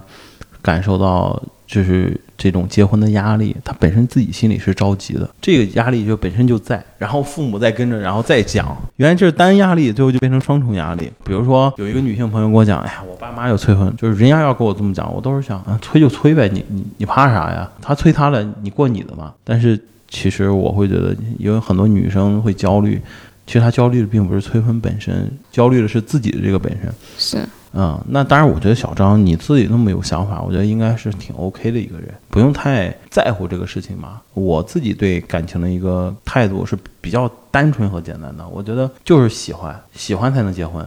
[0.63, 11.11] 感受到就是这种结婚的压力，她本身自己心里是着急的，这个压力就本身就在，然后父母再跟着，然后再讲，原来这是单压力，最后就变成双重压力。
[11.25, 17.69] 比如说有一个女性朋友跟我讲，哎呀，我爸妈要催婚，就是人家要跟我这么讲，我都是想啊，催就催呗，你你你怕啥呀？
[17.83, 19.35] 他催他了，你过你的嘛。
[19.43, 23.03] 但是其实我会觉得，因为很多女生会焦虑。
[23.49, 26.93] 其实他焦虑的并不是催婚本身，焦虑的是自己的这个本身。
[27.17, 34.21] 是，嗯，那当然，我觉得小张你自己那么有想法，我觉得应该是挺 OK 的一个人，不用太在乎这个事情嘛。
[34.35, 40.87] 我自己对感情的一个态度是比较单纯和简单的，我觉得就是喜欢，喜欢才能结婚，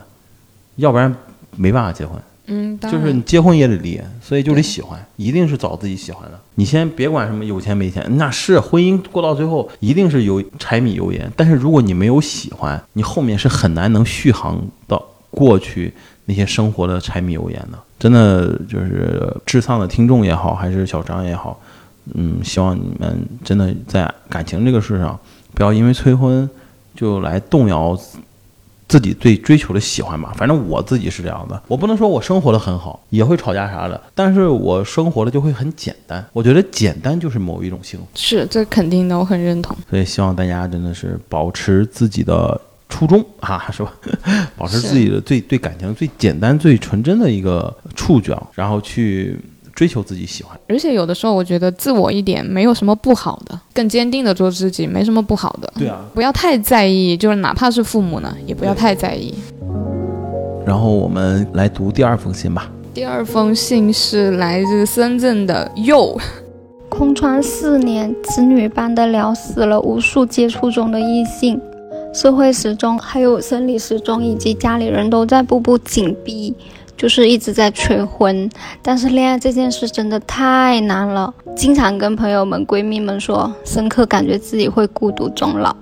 [0.75, 1.11] 要不然
[1.55, 2.21] 没办法结婚。
[2.53, 6.37] 嗯，就是你结婚也得离，所以就得喜欢，一定是找自己喜欢的。
[6.55, 11.31] 你先别管什么有钱没钱，那是婚姻过到最后一定是有柴米油盐。
[11.37, 15.93] 但是如果你没有喜欢，你后面是很难能续航到过去
[16.25, 17.79] 那些生活的柴米油盐的。
[17.97, 21.57] 真的就是智丧的听众也好，还是小张也好，
[22.15, 25.17] 嗯，希望你们真的在感情这个事上，
[25.53, 26.49] 不要因为催婚
[26.93, 27.97] 就来动摇
[28.91, 36.21] 自己最追求的喜欢吧，反正我自己是这样的，我不能说我生活的很好，也会吵架啥的，但是我生活的就会很简单。
[36.33, 39.73] 我觉得简单就是某一种幸福，是这肯定的，我很认同。
[39.89, 43.93] 所以希望大家真的是保持自己的初衷啊，是吧？
[44.57, 49.39] 保持自己的最对感情最简单、最纯真的一个触角，然后去
[49.81, 50.55] 追求自己喜欢。
[50.67, 55.73] 而且有的时候，我觉得自我一点没有什么不好的，更坚定的做自己没什么不好的。
[55.75, 59.33] 对啊，不要太在意，就是哪怕是父母呢，也不要太在意。
[60.63, 62.69] 然后我们来读第二封信吧。
[62.93, 66.15] 第二封信是来自深圳的佑。
[66.87, 71.59] 空窗四年，子女般的聊死了无数接触中的异性，
[72.13, 76.53] 社会时钟还有生理时钟以及家里人都在步步紧逼，
[77.01, 78.47] 就是一直在催婚。
[78.79, 85.75] 但是恋爱这件事真的太难了，经常跟朋友们、闺蜜们说，深刻感觉自己会孤独终老。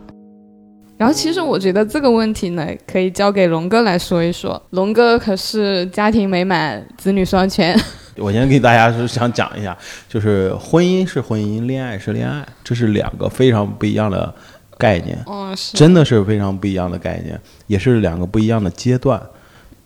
[0.97, 4.61] 然后其实我觉得这个问题呢，可以交给龙哥来说一说。
[4.69, 7.77] 龙哥可是家庭美满、子女双全。
[8.15, 9.77] 我先给大家是想讲一下，
[10.07, 14.33] 就是婚姻是婚姻，恋爱是恋爱，这是两个非常不一样的
[14.77, 15.21] 概念。
[15.27, 19.21] 嗯，是，真的是非常不一样的概念，也是两个不一样的阶段。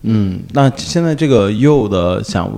[0.04, 2.50] 嗯，那现在这个又的想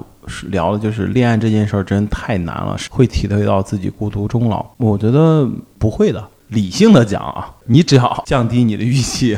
[0.49, 4.65] 聊的就是恋爱这件事儿真太难了，会体会到自己孤独终老。
[4.77, 6.27] 我觉得不会的。
[6.49, 9.35] 理性的讲啊，你只要降低你的预期，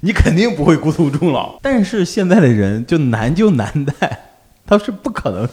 [0.00, 1.58] 你肯定不会孤独终老。
[1.62, 4.18] 但是现在的人就难就难在，
[4.66, 5.48] 他是不可能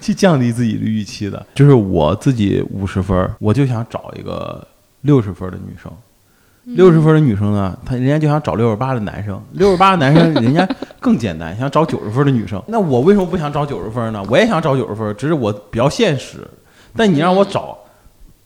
[0.00, 1.46] 去降低自己的预期的。
[1.54, 4.66] 就是我自己五十分，我就想找一个
[5.02, 5.90] 六十分的女生。
[6.64, 9.40] 六十分的女生呢，她人家就想找六十八的男生。
[9.52, 10.68] 六十八的男生 人家
[11.00, 12.62] 更简单，想找九十分的女生。
[12.68, 14.22] 那我为什么不想找九十分呢？
[14.28, 16.46] 我也想找九十分，只是我比较现实。
[16.94, 17.78] 但你让我找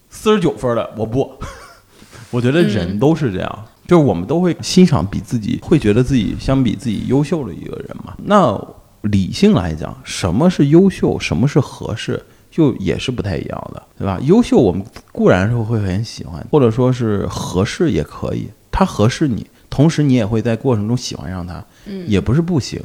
[0.08, 1.30] 四十九分的，我不。
[2.30, 8.14] 我觉得人都是这样，就是我们都会欣赏比自己会觉得自己相比自己优秀的一个人嘛。
[8.24, 8.60] 那
[9.02, 12.20] 理性来讲，什么是优秀，什么是合适，
[12.54, 14.16] 就也是不太一样的，对吧？
[14.22, 22.80] 优秀我们固然是会很喜欢，或者说是合适也可以，他合适你，同时你也会在过程中喜欢上他，嗯，也不是不行。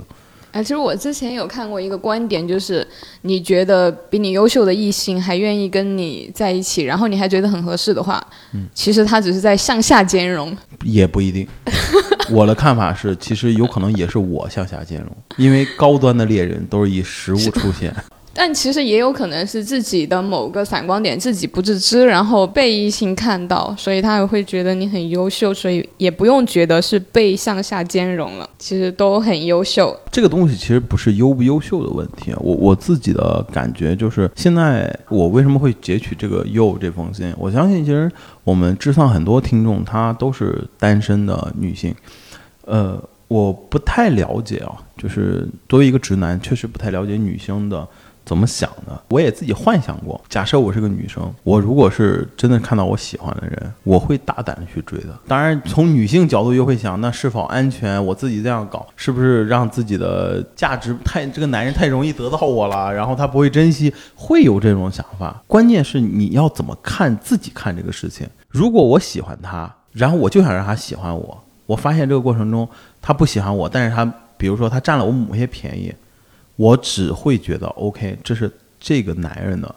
[0.52, 2.86] 哎，其实我之前有看过一个观点，就是
[3.22, 8.20] 你觉得比你优秀的异性还愿意跟你在一起，然后你还觉得很合适的话，
[8.54, 11.48] 嗯，其实他只是在向下兼容，也不一定。
[12.34, 17.96] 我的看法是，其实有可能也是我向下兼容，因为高端的猎人都是以食物出现。
[18.42, 29.94] 但其实也有可能是自己的某个闪光点自己不自知，然后被异性看到，所以他也会觉得你很优秀，所以也不用觉得是被向下兼容了，其实都很优秀。
[30.10, 37.34] 这个东西其实不是优不优秀的问题，我我自己的感觉就是，现在我为什么会截取这个优这封信？
[37.38, 38.10] 我相信其实
[38.46, 41.94] 我们智丧很多听众他都是单身的女性，
[42.64, 42.98] 呃，
[43.28, 47.86] 我不太了解啊，就是作为一个直男，确实不太了解女性的。
[48.30, 49.02] 怎么想的？
[49.10, 50.22] 我也自己幻想过。
[50.30, 55.18] 假设我是个女生，我如果是真的看到我喜欢的人，我会大胆的去追的。
[55.28, 58.06] 当然，从女性角度又会想，那是否安全？
[58.06, 62.94] 我自己这样搞，是不是让自己的价值太这个男人太容易得到我了？
[62.94, 65.42] 然后他不会珍惜，会有这种想法。
[65.48, 68.30] 关键是你要怎么看自己看这个事情。
[68.48, 72.70] 如果我喜欢他，然后我就想让他喜欢我，我发现这个过程中
[73.02, 74.06] 他不喜欢我，但是他
[74.38, 75.92] 比如说他占了我某些便宜。
[76.60, 79.74] 我只会觉得，OK，这是这个男人的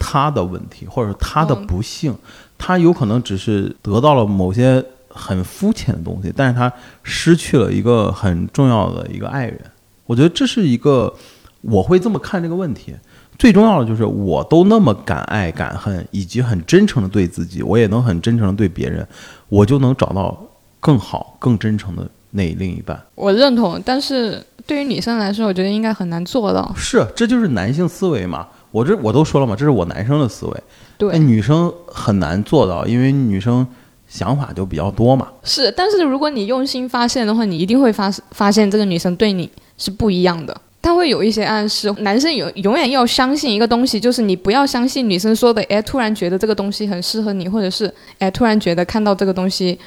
[0.00, 2.12] 他的问题，或者说他的不幸，
[2.58, 6.72] 他有可能只是得到了某些很肤浅的东西，但是他
[7.04, 9.60] 失去了一个很重要的一个爱人。
[10.06, 11.14] 我觉得这是一个
[11.60, 12.92] 我会这么看这个问题。
[13.38, 19.06] 最重要的就是，我都那么敢爱敢恨，以及很真诚的对自己，我也能很真诚的对别人，
[19.48, 20.36] 我就能找到
[20.80, 23.00] 更好、更真诚的那另一半。
[23.14, 24.42] 我认同，但是。
[24.66, 26.70] 对于女生来说，我觉得应该很难做到。
[26.76, 28.46] 是，这就是男性思维嘛。
[28.70, 30.62] 我这我都说了嘛，这是我男生的思维。
[30.98, 33.66] 对，女生很难做到，因为女生
[34.06, 35.26] 想法就比较多嘛。
[35.42, 40.54] 是，但是如果你用心发现的话，你一定会发发现这个女生对你是不一样的。
[40.82, 41.90] 她会有一些暗示。
[42.00, 49.78] 男生永永远要相信一个东西，就是你不要相信女生说的，哎，突然觉得这个东西很适合你，或者是哎，突然觉得看到这个东西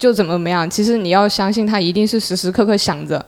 [0.00, 0.68] 就怎么怎么样。
[0.68, 3.24] 其实你要相信，他一定是时时刻刻想着。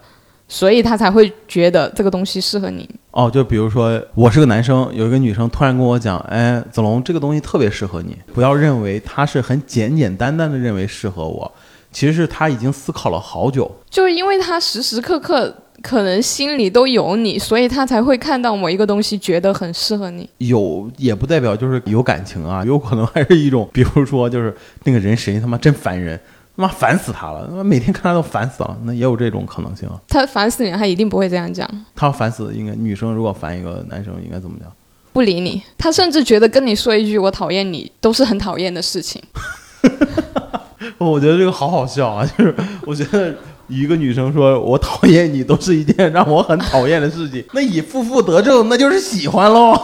[0.48, 3.30] 所以他才会觉得这个东西适合你哦。
[3.32, 11.50] 就比如说，我是个男生，有一个女生突然跟我讲：“哎，子龙，这个东西特别适合你。”不要认为他是很简简单单的认为适合我，
[11.90, 13.70] 其实是他已经思考了好久。
[13.88, 20.28] 就是因为他时时刻刻可能心里都有你，所以他才会看到某一个东西觉得很适合你。
[20.36, 24.54] 有也不代表就是有感情啊，有可能还是一种，比如说就是
[24.84, 26.20] 那个人谁他妈真烦人。
[26.54, 27.64] 他妈烦死他了！
[27.64, 29.98] 每天看他都烦死了，那也有这种可能性啊。
[30.08, 31.68] 他烦死你，他一定不会这样讲。
[31.94, 34.70] 他烦死，应该女生如果烦一个男生，应该怎么讲？
[35.12, 35.62] 不理你。
[35.78, 39.22] 他甚至觉得跟你说一句“我讨厌你”都是很讨厌的事情。
[40.98, 42.24] 我觉得这个好好笑啊！
[42.38, 42.54] 就是
[42.86, 43.34] 我觉得
[43.68, 47.44] 一个女生说我讨厌你，都是一件让我很讨厌的事情。
[47.52, 49.74] 那以负负得正，那就是喜欢喽。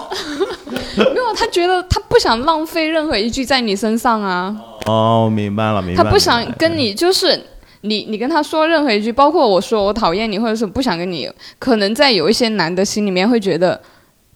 [1.38, 4.56] 他觉得他不想浪费任何一句在你身上啊。
[4.86, 6.02] 哦，明白了，明白。
[6.02, 7.40] 他不想跟你就是
[7.82, 13.80] 你，你跟他说任何一句，包括我说我讨厌你，或者是不想跟你，可能在有一些男的心里面会觉得，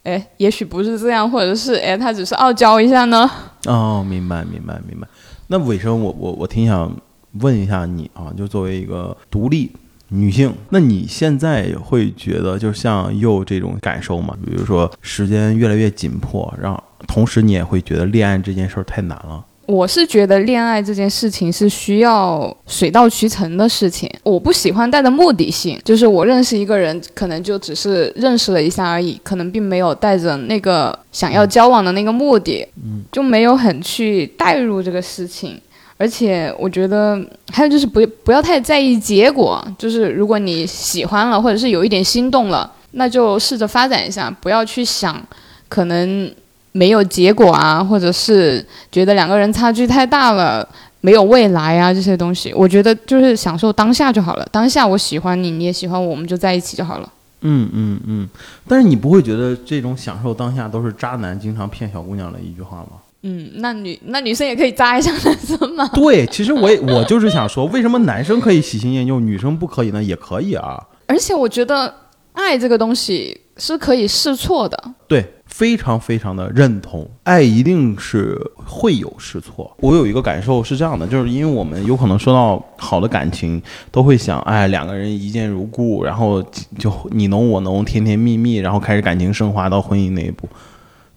[0.04, 3.28] 哎，也许不是这样，或者是哎，他只是傲娇一下呢。
[3.66, 5.08] 哦，明白，明白，明白。
[5.48, 6.94] 那尾声，我我我挺想
[7.40, 9.72] 问一下你啊，就作为一个独立
[10.12, 14.36] 女性，那你现在会觉得就像又这种感受吗？
[14.44, 19.44] 比如说时间越来越紧迫，然后同时你也会觉得恋爱这件事儿太难了。
[19.64, 35.58] 我是觉得恋爱这件事情是需要水到渠成的事情，我不喜欢带着目的性，就是我认识一个人，可能就只是认识了一下而已，可能并没有带着那个想要交往的那个目的，嗯，就没有很去带入这个事情。
[36.02, 37.16] 而且我觉得
[37.52, 45.22] 还有就是不不要太在意结果，就是如果你喜欢了或者是有一点心动了，那就试着发展一下，不要去想
[45.68, 46.32] 可能。
[46.74, 50.66] 没有结果啊，或者是觉得两个人差距太大了，
[51.02, 54.48] 没有未来啊，这些东西，我觉得就是享受当下就好了。
[54.50, 57.12] 当下我喜欢你，你也喜欢我，我们就在一起就好了。
[57.42, 58.28] 嗯嗯嗯。
[58.66, 62.92] 但是你不会觉得这种享受当下都是渣男经常骗小姑娘的一句话吗？
[63.22, 65.88] 嗯，那女那女生也可以渣一下男生吗？
[65.94, 70.02] 对，其实我也 我就是想说，为什么男生可以喜新厌旧，女生不可以呢？
[70.02, 70.82] 也可以啊。
[71.06, 71.94] 而且我觉得
[72.32, 74.94] 爱这个东西是可以试错的。
[75.08, 75.24] 对。
[75.52, 79.70] 非常非常的认同，爱一定是会有试错。
[79.80, 86.42] 我有一个感受是这样的，就是因为我们有可能说到好的感情，都会想，哎，两个人一见如故，然后
[86.78, 90.48] 就你侬我侬，甜甜蜜蜜，然后开始感情升华到婚姻那一步。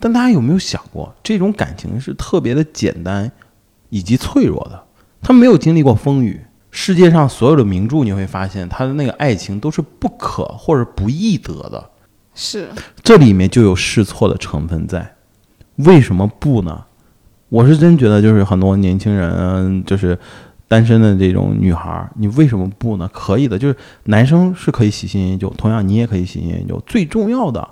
[0.06, 3.32] 但大家有没有想过，这种感情是特别的简单，
[3.90, 4.84] 以及脆弱的，
[5.20, 6.40] 他没有经历过风雨。
[6.70, 11.90] 世界上所有的名著，你会发现，他的那个爱情都是不可或者不易得的。
[12.36, 12.70] 是，
[13.02, 15.16] 这里面就有试错的成分在，
[15.78, 16.86] 为什么不呢？
[17.50, 20.16] 我是真觉得，就是很多年轻人，就是
[20.68, 23.10] 单身的这种女孩，你为什么不呢？
[23.12, 26.80] 可以的，就是男生是可以喜新厌旧，同样你也可以喜新厌旧。
[26.86, 27.68] 最重要的，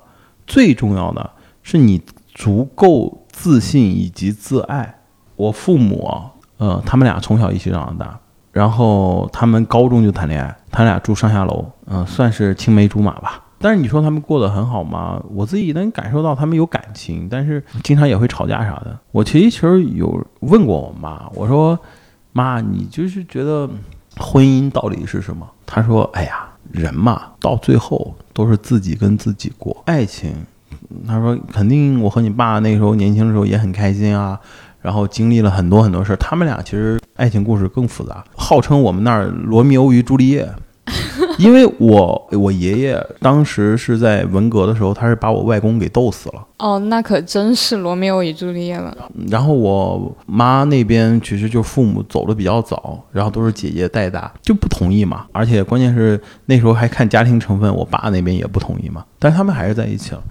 [0.47, 1.29] 最重要的
[1.65, 2.01] 是你
[2.33, 4.99] 足够自信以及自爱。
[5.35, 6.09] 我父母，
[6.57, 8.19] 呃，他们俩从小一起长大，
[8.51, 13.43] 然后他们高中就谈恋爱，他俩住上下楼，嗯，算是青梅竹马吧。
[13.59, 15.23] 但是你说他们过得很好吗？
[15.29, 18.99] 我自己能感受到他们有感情，但是经常也会吵架啥的。
[19.11, 21.79] 我其实其实有问过我妈，我说
[22.33, 23.69] ：“妈，你就是觉得
[24.17, 29.81] 婚姻到底是什么？”她说：“哎呀，人嘛，到最后都是自己跟自己过。
[29.85, 30.35] 爱情，
[31.07, 34.39] 她说肯定我和你爸那时候年轻的时候也很开心啊，
[34.81, 36.15] 然后经历了很多很多事儿。
[36.17, 40.49] 他们俩其实爱情故事更复杂，号称我们那儿罗密欧与朱丽叶。
[41.39, 46.45] ”因为我我爷爷当时是在文革的时候，他是把我外公给斗死了。
[46.59, 48.95] 哦，那可真是罗密欧与朱丽叶了。
[49.29, 55.25] 然后我妈那边其实就父母走的比较早，然后都是姐姐带大，就不同意嘛。
[55.31, 59.03] 而且关键是那时候还看家庭成分，我爸那边也不同意嘛。
[59.17, 60.21] 但是他们还是在一起了。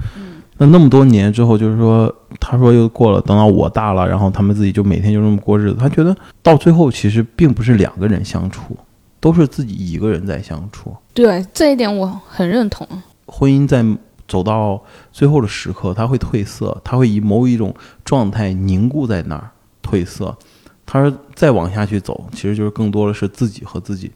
[0.58, 5.76] 那那么多年之后，就是说，他说又过了，等到我大了，然后他们自己就每天就这么过日子。
[5.78, 8.76] 他觉得到最后其实并不是两个人相处。
[9.22, 12.84] 都是自己一个人在相处，对这一点我很认同。
[13.24, 13.80] 婚姻在
[14.26, 17.72] 走到最后的时刻，它会褪色，它会以某一种
[18.04, 19.48] 状态凝固在那儿
[19.80, 20.36] 褪色。
[20.84, 24.10] 他说再往下去走，其实就是更多的是自己和自己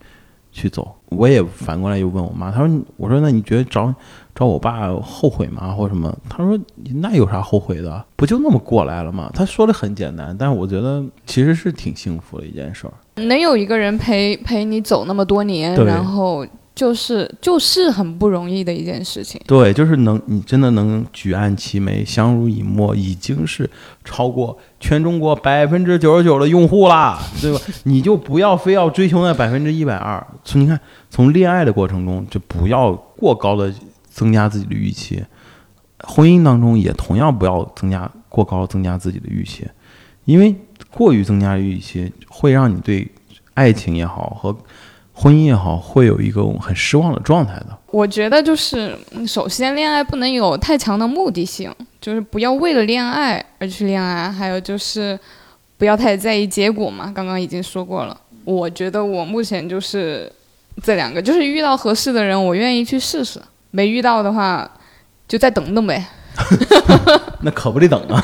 [0.51, 0.96] 去走。
[1.11, 3.94] 我也反过来又问我妈，她说：“我说那你觉得找
[4.37, 6.57] 找我爸后悔吗，或什么？”他说
[7.01, 8.05] ：“那有啥后悔的？
[8.14, 12.92] 不就那么过来了吗？”他说的很简单，但是我觉得其实是挺幸福的一件事儿。
[13.22, 19.40] 能有一个人陪陪你走那么多年，然后就是就是很不容易的一件事情。
[19.46, 23.68] 对，就是能你真的能举案齐眉、相濡以沫，已经是
[24.05, 27.59] 超过全中国百分之九十九的用户啦，对吧？
[27.85, 30.25] 你就不要非要追求那百分之一百二。
[30.44, 33.72] 从你看，从恋爱的过程中就不要过高的
[34.16, 35.22] 增加自己的预期，
[36.00, 39.68] 婚姻当中也同样不要增加过高增加自己的预期，
[40.24, 40.55] 因为。
[40.90, 43.07] 过于增加预期，会让你对
[43.52, 44.57] 爱情也好和
[45.12, 47.79] 婚姻也好，会有一个很失望的状态的。
[47.90, 54.31] 我觉得就是，首先恋爱不能有太强的目的性，就是不要为了恋爱而去恋爱。
[54.31, 55.18] 还有就是，
[55.76, 57.12] 不要太在意结果嘛。
[57.14, 58.18] 刚刚已经说过了。
[58.44, 60.31] 我觉得我目前就是
[60.83, 63.38] 这两个，就是遇到合适的人，我愿意去试试；
[63.76, 64.66] 没遇到的话，
[65.28, 66.02] 就再等等呗。
[67.40, 68.20] 那可不得等啊。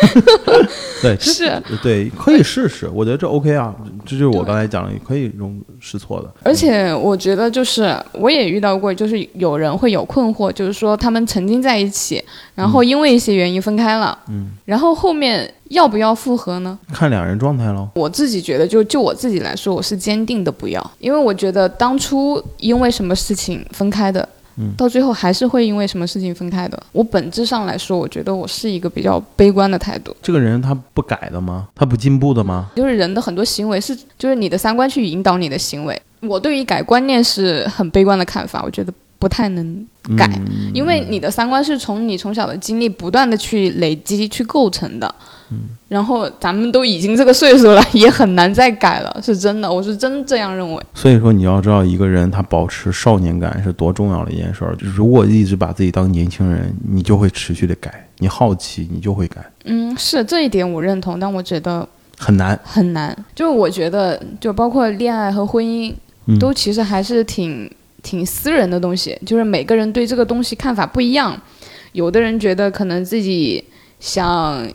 [1.03, 3.75] 对，是对，可以试试，我觉得这 OK 啊，
[4.07, 6.31] 这就是我刚才讲的，可以容试错的。
[6.43, 12.23] 而且我觉得就是我也遇到过，就是有人会有困惑，就是说他们曾经在一起，
[12.55, 16.79] 然后因为一些原因分开了，嗯，然后后面要不要复合呢？
[16.93, 17.89] 看两人状态喽。
[17.95, 26.81] 我自己觉得，就就我自己来说，我是坚定的不要，因为我觉得当初因为什么事情分开的，嗯到最后还是会因为什么事情分开的。
[26.93, 31.69] 我本质上来说，我觉得我是一个比较悲观的态度，这个人他不改的吗？
[31.75, 32.71] 他不进步的吗？
[32.77, 36.01] 就是人的很多行为是，就是你的三观去引导你的行为。
[36.21, 38.93] 我对于改观念是很悲观的看法，我觉得
[39.23, 39.87] 不太能
[40.19, 45.15] 改，嗯因为你的三观是从你从小的经历不断的去累积去构成的。
[45.53, 50.83] 嗯然后咱们都已经这个岁数了，也很难再改了，是真的，我是真这样认为。
[50.95, 54.75] 所以说，你要知道一个人他保持少年感是多重要的一件事儿。
[54.77, 58.09] 就是如果一直把自己当年轻人，你就会持续的改。
[58.19, 62.59] 你好奇，你就会改，嗯，是这一点我认同，但我觉得很难。
[62.65, 63.15] 很难。
[63.35, 65.93] 就是我觉得，就包括恋爱和婚姻，
[66.25, 67.71] 嗯都其实还是挺
[68.03, 71.41] 挺私人的东西，就是每个人对这个东西看法不一样。
[71.93, 73.63] 有的人觉得可能自己
[74.01, 74.67] 想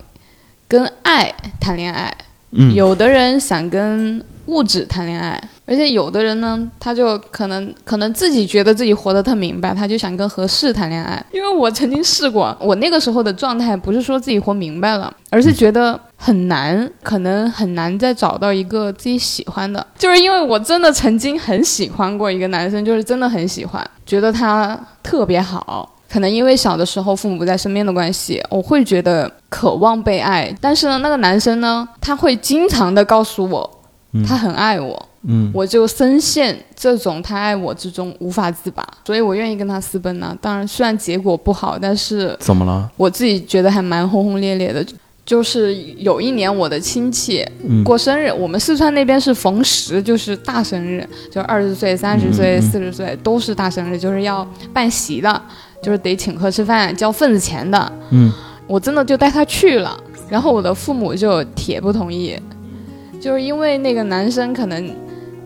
[0.68, 2.16] 跟爱谈恋爱，
[2.52, 11.22] 嗯，有的人想跟物质谈恋爱，而且有的人呢，他就可能可能自己觉得自己活得特明白，他就想跟合适谈恋爱。
[11.34, 19.86] 因为我曾经试过，我那个时候的状态不是说自己活明白了，而是觉得很难，可能很难再找到一个自己喜欢的。
[19.98, 25.94] 就是因为我真的曾经很喜欢过一个男生，就是真的很喜欢，觉得他特别好。
[26.10, 30.54] 可能因为小的时候父母不在身边的关系，我会觉得渴望被爱。
[30.60, 33.70] 但是呢，那个男生呢，他会经常的告诉我，
[34.14, 40.36] 嗯他很爱我，嗯，我就深陷这种他爱我之中无法自拔，所以我愿意跟他私奔呢。
[40.42, 42.90] 当然，虽然结果不好，但是怎么了？
[42.96, 44.84] 我自己觉得还蛮轰轰烈烈的。
[45.28, 47.84] 就是有一年我的亲戚嗯。
[47.84, 55.42] 过生日，我们四川那边是逢十就是大生日，就二十岁、三十岁、四十岁都是大生日，就是要办席的，
[55.84, 57.92] 就是得请客吃饭、交份子钱的。
[58.12, 58.32] 嗯。
[58.68, 59.98] 我真的就带他去了，
[60.30, 62.38] 然后我的父母就铁不同意，
[63.20, 64.94] 就是因为那个男生可能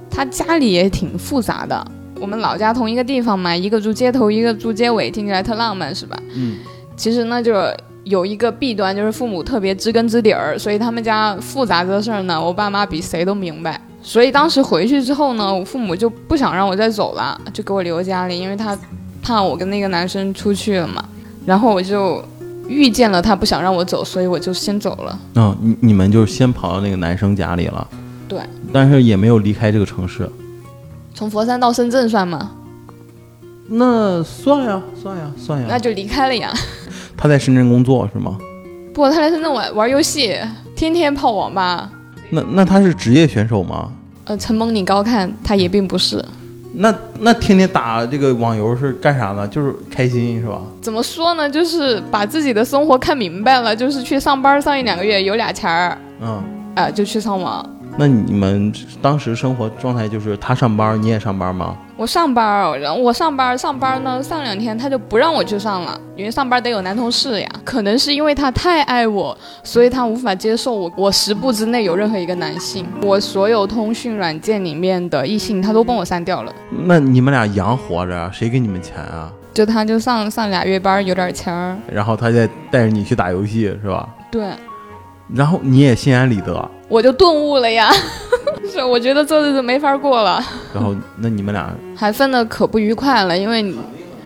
[0.09, 1.83] 他家里也挺复杂的，
[2.19, 6.19] 我们老家同一个地方嘛，一个住街头，一个住街尾，听起来特浪漫是吧？
[6.35, 6.57] 嗯，
[6.95, 7.53] 其实呢，就
[8.03, 13.79] 有一个弊端，就是父母特别知根知底儿，所以他们家复杂的事儿呢，我爸妈比谁都明白。
[14.01, 18.77] 所以当时回去之后呢，我父母就不想让我再走了，就给我留家里，因为他
[19.21, 21.03] 怕我跟那个男生出去了嘛。
[21.45, 22.23] 然后我就
[22.67, 25.19] 遇见了他，不想让我走，所以我就先走了。
[25.35, 27.87] 哦，你你们就先跑到那个男生家里了，
[28.27, 28.39] 对，
[28.73, 30.27] 但是也没有离开这个城市。
[31.13, 32.51] 从佛山到深圳算吗？
[33.67, 35.67] 那算呀，算呀，算呀。
[35.69, 36.51] 那就离开了呀。
[37.21, 38.35] 他在深圳工作是吗？
[38.95, 40.35] 不，他来深圳玩玩游戏，
[40.75, 41.87] 天天泡网吧。
[42.31, 43.91] 那那他是职业选手吗？
[44.25, 46.25] 呃，承蒙你高看，他也并不是。
[46.73, 49.47] 那那天天打这个网游是干啥呢？
[49.47, 50.59] 就是开心是吧？
[50.81, 51.47] 怎么说呢？
[51.47, 56.43] 就是把自己的生活看明白了，就是去上班上一两个月，有俩钱儿，嗯，
[56.73, 57.63] 啊、就去上网。
[57.97, 58.71] 那你们
[59.01, 61.77] 当时生活状态就是他上班，你也上班吗？
[61.97, 67.47] 我上班儿，然后我上班上班呢，上两天他就不让我去上了，因为上班得有男同事呀。
[67.63, 72.85] 可能是因为他太爱我，所以他无法接受我我十步之内有任何一个男性。
[73.03, 76.51] 我所有通讯软件里面的异性，他都帮我删掉了。
[76.71, 79.31] 那你们俩养活着，谁给你们钱啊？
[79.53, 81.77] 就他就上上俩月班，有点钱儿。
[81.91, 84.09] 然后他再带着你去打游戏是吧？
[84.31, 84.47] 对，
[85.35, 87.89] 然后你也心安理得，我就顿悟了呀。
[88.69, 90.43] 是，我觉得这日子没法过了。
[90.73, 93.77] 然后 那你们俩还分的可不愉快了，因为你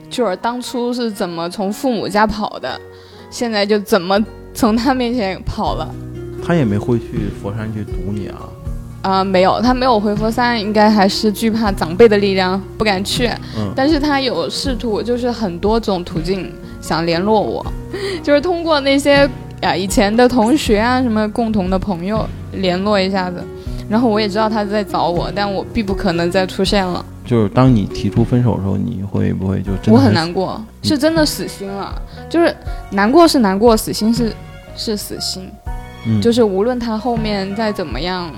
[0.10, 2.80] 就是当初是怎么从父母家跑的，
[3.30, 4.20] 现在就怎么
[4.54, 5.88] 从他面前跑了。
[6.46, 8.42] 他也没会去佛山去堵你啊？
[9.02, 13.28] 啊、没有，他没有回佛山，应该还是惧怕长辈的力量，不敢去。
[13.56, 16.52] 嗯但是他有试图，就是很多种途径
[16.82, 17.64] 想联络我，
[18.24, 19.30] 就是通过那些
[19.62, 23.44] 啊以前的同学啊，什么共同的朋友联络一下子。
[23.88, 27.06] 然后我也知道他在找我，但我必不可能再出现了。
[27.24, 32.02] 就是当你提出分手的时候，你会不会就真的我很难过，是真的死心了。
[32.30, 32.56] 就是
[32.90, 34.34] 难过是难过，死心是
[34.76, 35.48] 是死心。
[36.08, 38.32] 嗯，就是无论他后面再怎么样，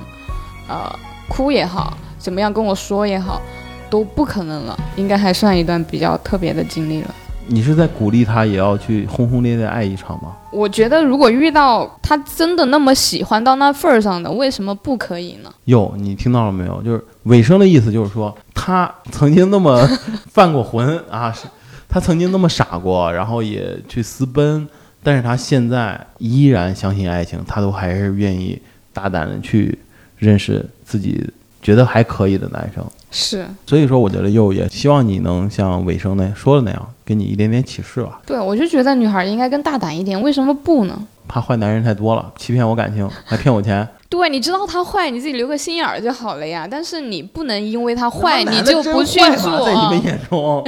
[0.68, 0.94] 呃，
[1.30, 3.42] 哭也好，怎么样跟我说也好，
[3.90, 4.78] 都不可能了。
[4.96, 7.16] 应该还算一段比较特别的经历了。
[7.50, 10.36] 你是在鼓励他也要去轰轰烈烈爱一场吗？
[10.52, 15.54] 我觉得如果遇到他真的那么喜欢到那份儿上的，为什么不可以呢？
[15.66, 16.82] 哟，你听到了没有？
[16.82, 19.88] 就是尾声的意思，就是说他曾经那么
[20.32, 21.48] 犯过浑啊，是
[21.88, 24.68] 他曾经那么傻过，然后也去私奔，
[25.02, 29.78] 但是他现在依然相信爱情，他都还是愿意大胆的去
[30.18, 31.24] 认识自己
[31.62, 32.84] 觉得还可以的男生。
[33.10, 38.20] 是所以说，我觉得又也希望你能像尾声那说的那样，给你一点点启示吧。
[38.26, 41.08] 对，我就觉得女孩应该更大胆一点，为什么不呢？
[41.26, 46.68] 怕坏男人太多了，欺骗我感情， 还骗我钱，对，你知道他坏，你自己留个心眼儿就好了呀。
[46.70, 50.62] 但是你不能因为他坏，你就不去做，在你们眼中，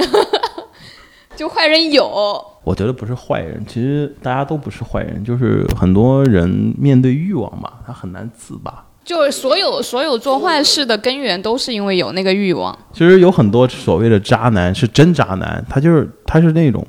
[1.36, 2.42] 就坏人有。
[2.64, 8.84] 我觉得不是坏人，其实大家都不是坏人，就是很多人面对欲望吧，他很难自拔。
[9.10, 12.78] 就是所有所有做坏事的根源都是因为有那个欲望。
[12.92, 16.86] 其实有很多所谓的渣男是真渣男，他就是他是那种，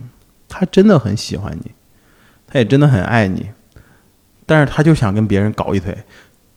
[0.48, 1.72] 他真的很喜欢你，
[2.46, 3.48] 他也真的很爱你，
[4.46, 5.98] 但是他就想跟别人搞一腿，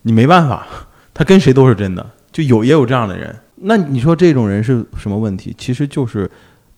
[0.02, 0.66] 你没办法，
[1.14, 3.34] 他跟谁都是真的，就有也有这样的人。
[3.56, 5.54] 那你说这种人是什么问题？
[5.56, 6.30] 其实就是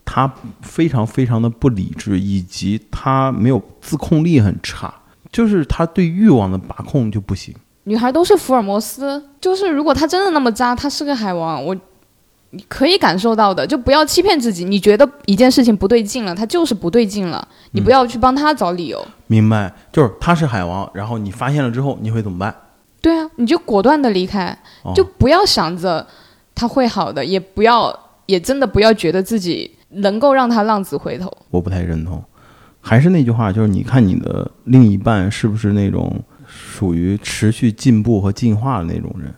[0.04, 0.32] 他
[0.62, 4.94] 非常非常的不理智，以及他没有自控力很差，
[5.32, 7.52] 就是他对欲望的把控就不行。
[7.88, 11.74] 女孩都是福尔摩斯，就是如果他真的那么渣，他是个海王，我
[12.50, 14.64] 你可以感受到的，就不要欺骗自己。
[14.64, 19.06] 你觉得一件事情不对劲了，他就是不对劲了，你不要去帮他找理由。
[19.28, 19.72] 明白？
[19.92, 22.54] 就是他是海王，然后你发现了之后，你会怎么办？
[23.00, 26.04] 对啊，你就果断的离开，哦就不要想着
[26.56, 31.32] 他会好的，也不要，也真的不要觉得自己能够让他浪子回头。
[31.50, 32.20] 我不太认同。
[32.80, 36.20] 还是那句话，就是你看你的另一半是不是那种
[36.56, 39.32] 属于持续进步和进化的那种人。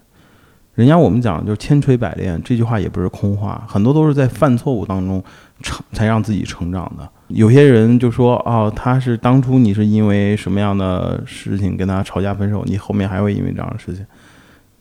[0.74, 5.20] 人家我们讲就是千锤百炼，这句话也不是空话，很多都是在犯错误当中
[5.60, 7.08] 成才让自己成长的。
[7.26, 14.06] 有些人就说哦，他是当初你是因为什么样的事情跟他吵架分手，你后面还会因为这样的事情，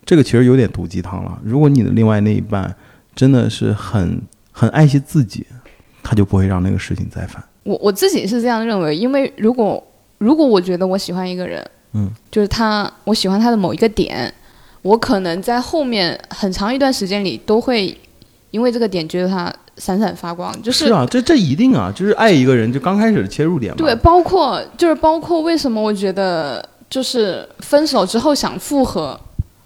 [0.06, 1.40] 这个其实有点毒鸡汤了。
[1.44, 2.76] 如果你的另外那一半
[3.16, 4.22] 真的是很
[4.52, 5.48] 很爱惜自己，
[6.04, 7.44] 他就不会让那个事情再犯。
[7.64, 9.84] 我我自己是这样认为，因为如果
[10.20, 11.68] 如果我觉得我喜欢一个人，
[11.98, 14.32] 嗯，就是他，我喜欢他的某一个点，
[14.84, 17.98] 我可能在后面很长一段时间里都会
[18.52, 23.78] 因为这个点觉得他闪闪发光，就是是啊，这这一定啊，就是爱一个人就刚开始的切入点嘛。
[23.78, 29.20] 对，，包括就是包括为什么我觉得就是分手之后想复合，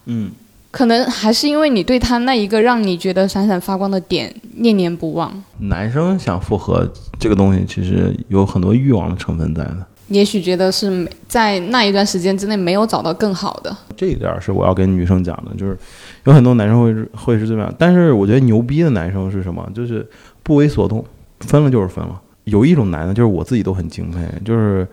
[0.05, 0.32] 嗯，
[0.69, 5.43] 可能还是因为你对他那一个让你觉得闪闪发光的点念念不忘。
[5.59, 9.88] 男生想复合这个东西，其实有很多欲望的成分在的。
[10.12, 15.78] 也许觉得是没在那一段时间之内没有找到更好的，这一点是我要跟女生讲的，就是
[16.26, 19.66] 有很多男生会是会是这样，但是我觉得牛逼的男生是什么？
[19.74, 20.05] 就是
[20.43, 21.03] 不为所动，
[21.39, 22.22] 分了就是分了。
[22.43, 24.86] 有一种男的，就是我自己都很敬佩，就是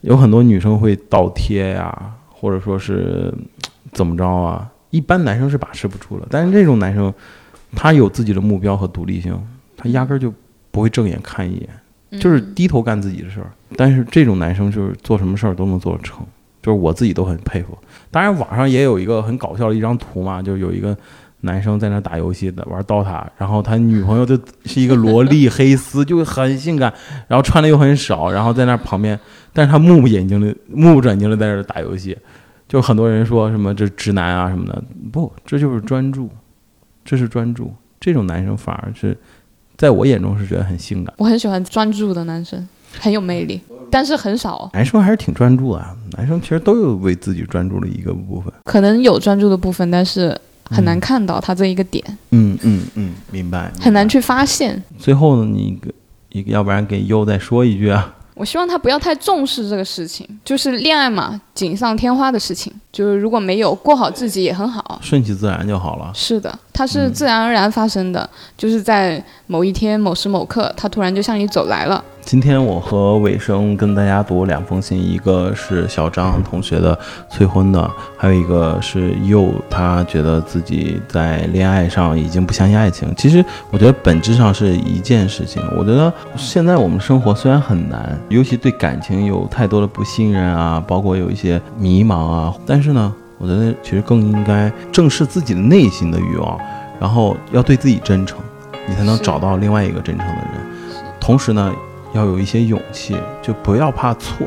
[0.00, 3.34] 有很多女生会倒贴呀，或者说是
[3.92, 6.26] 怎么着啊，一般男生是把持不住了。
[6.30, 7.12] 但是这种男生，
[7.76, 9.38] 他有自己的目标和独立性，
[9.76, 10.32] 他压根儿就
[10.70, 11.68] 不会正眼看一眼，
[12.18, 13.50] 就是低头干自己的事儿。
[13.76, 16.24] 但是这种男生就是做什么事儿都能做成，
[16.62, 17.76] 就是我自己都很佩服。
[18.10, 20.96] 当然，网上也有一个很搞笑的一张图嘛，就有一个
[21.40, 26.92] 男生在那打游戏的玩 DOTA，然后他女朋友就是一个萝莉黑丝， 就很性感，
[27.28, 29.18] 然后穿的又很少，然后在那旁边，
[29.52, 32.16] 但是他目不眼睛的目不转睛的在那打游戏，
[32.68, 36.30] 就很多人说什么这直男啊什么的，不，这就是专注，
[37.04, 37.72] 这是专注。
[37.98, 39.16] 这种男生反而是
[39.82, 42.68] 在我眼中是觉得很性感，我很喜欢专注的男生，
[43.00, 43.60] 很有魅力，
[43.90, 48.52] 但是很少，男生还是挺专注的啊，男生其实都有为自己专注的一个部分。
[48.62, 54.08] 可能有专注的部分，但是很难看到他这一个点，嗯嗯嗯，明白，明白很难。
[54.08, 54.80] 去发现。
[55.00, 55.92] 最后呢，你给
[56.28, 58.14] 一个，要不然给优再说一句啊。
[58.34, 64.98] 我希望他不要太重视这个事情，就是恋爱嘛，锦上添花的事情，就是如果没有过好自己也很好。
[65.02, 66.10] 顺其自然就好了。
[66.14, 72.02] 是的，它是嗯自然而然发生的，就是在某一天某时某刻，它突然就向你走来了。
[72.24, 76.96] 今天我和伟生跟大家读两封信，一个是小张同学的
[77.28, 83.12] 催婚的，还有一个是佑，他觉得自己在恋爱上已经不相信爱情。
[83.16, 85.60] 其实我觉得本质上是一件事情。
[85.76, 91.41] 我觉得现在我们生活虽然很难，尤其对感情有太多的不信任啊，包括有一些
[91.78, 96.58] 迷茫啊，但是呢，我觉得其实更应该正视自己的内心的欲望，
[97.00, 98.38] 然后要对自己真诚，
[98.86, 100.52] 你才能找到另外一个真诚的人。
[101.20, 101.72] 同时呢，
[102.12, 104.46] 要有一些勇气，就不要怕错，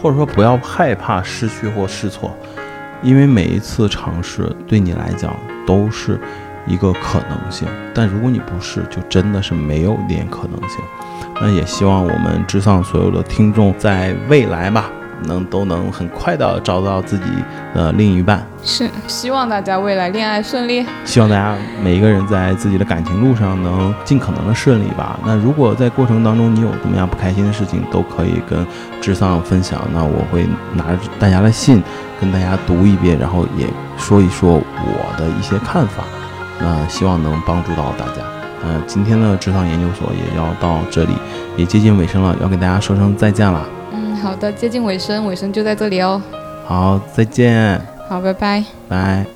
[0.00, 2.30] 或者说不要害怕失去或试错，
[3.02, 5.34] 因为每一次尝试对你来讲
[5.66, 6.18] 都是
[6.66, 7.68] 一个可能性。
[7.94, 10.80] 但如果你不试，就真的是没有一点可能性。
[11.40, 14.90] 那也希望我们之上所有的听众在未来吧，
[15.24, 17.24] 能都能很快的找到自己
[17.74, 18.46] 的另一半。
[18.62, 20.84] 是，希望大家未来恋爱顺利。
[21.04, 25.18] 希望大家每一个人在自己的感情路上能尽可能的顺利吧。
[25.24, 28.66] 那如果在过程当中你有怎么样不开心的事情，都可以跟
[29.00, 29.80] 智丧分享。
[29.92, 31.82] 那我会拿着大家的信
[32.20, 36.04] 跟大家读一遍，然后也说一说我的一些看法。
[36.58, 38.22] 那希望能帮助到大家。
[38.64, 41.12] 呃，今天的智丧研究所也要到这里，
[41.56, 43.62] 也接近尾声了，要跟大家说声再见了。
[44.26, 46.20] 嗯，好的，接近尾声，尾声就在这里哦。
[46.64, 47.80] 好，再见。
[48.08, 48.64] 好，拜拜。
[48.88, 49.35] 拜。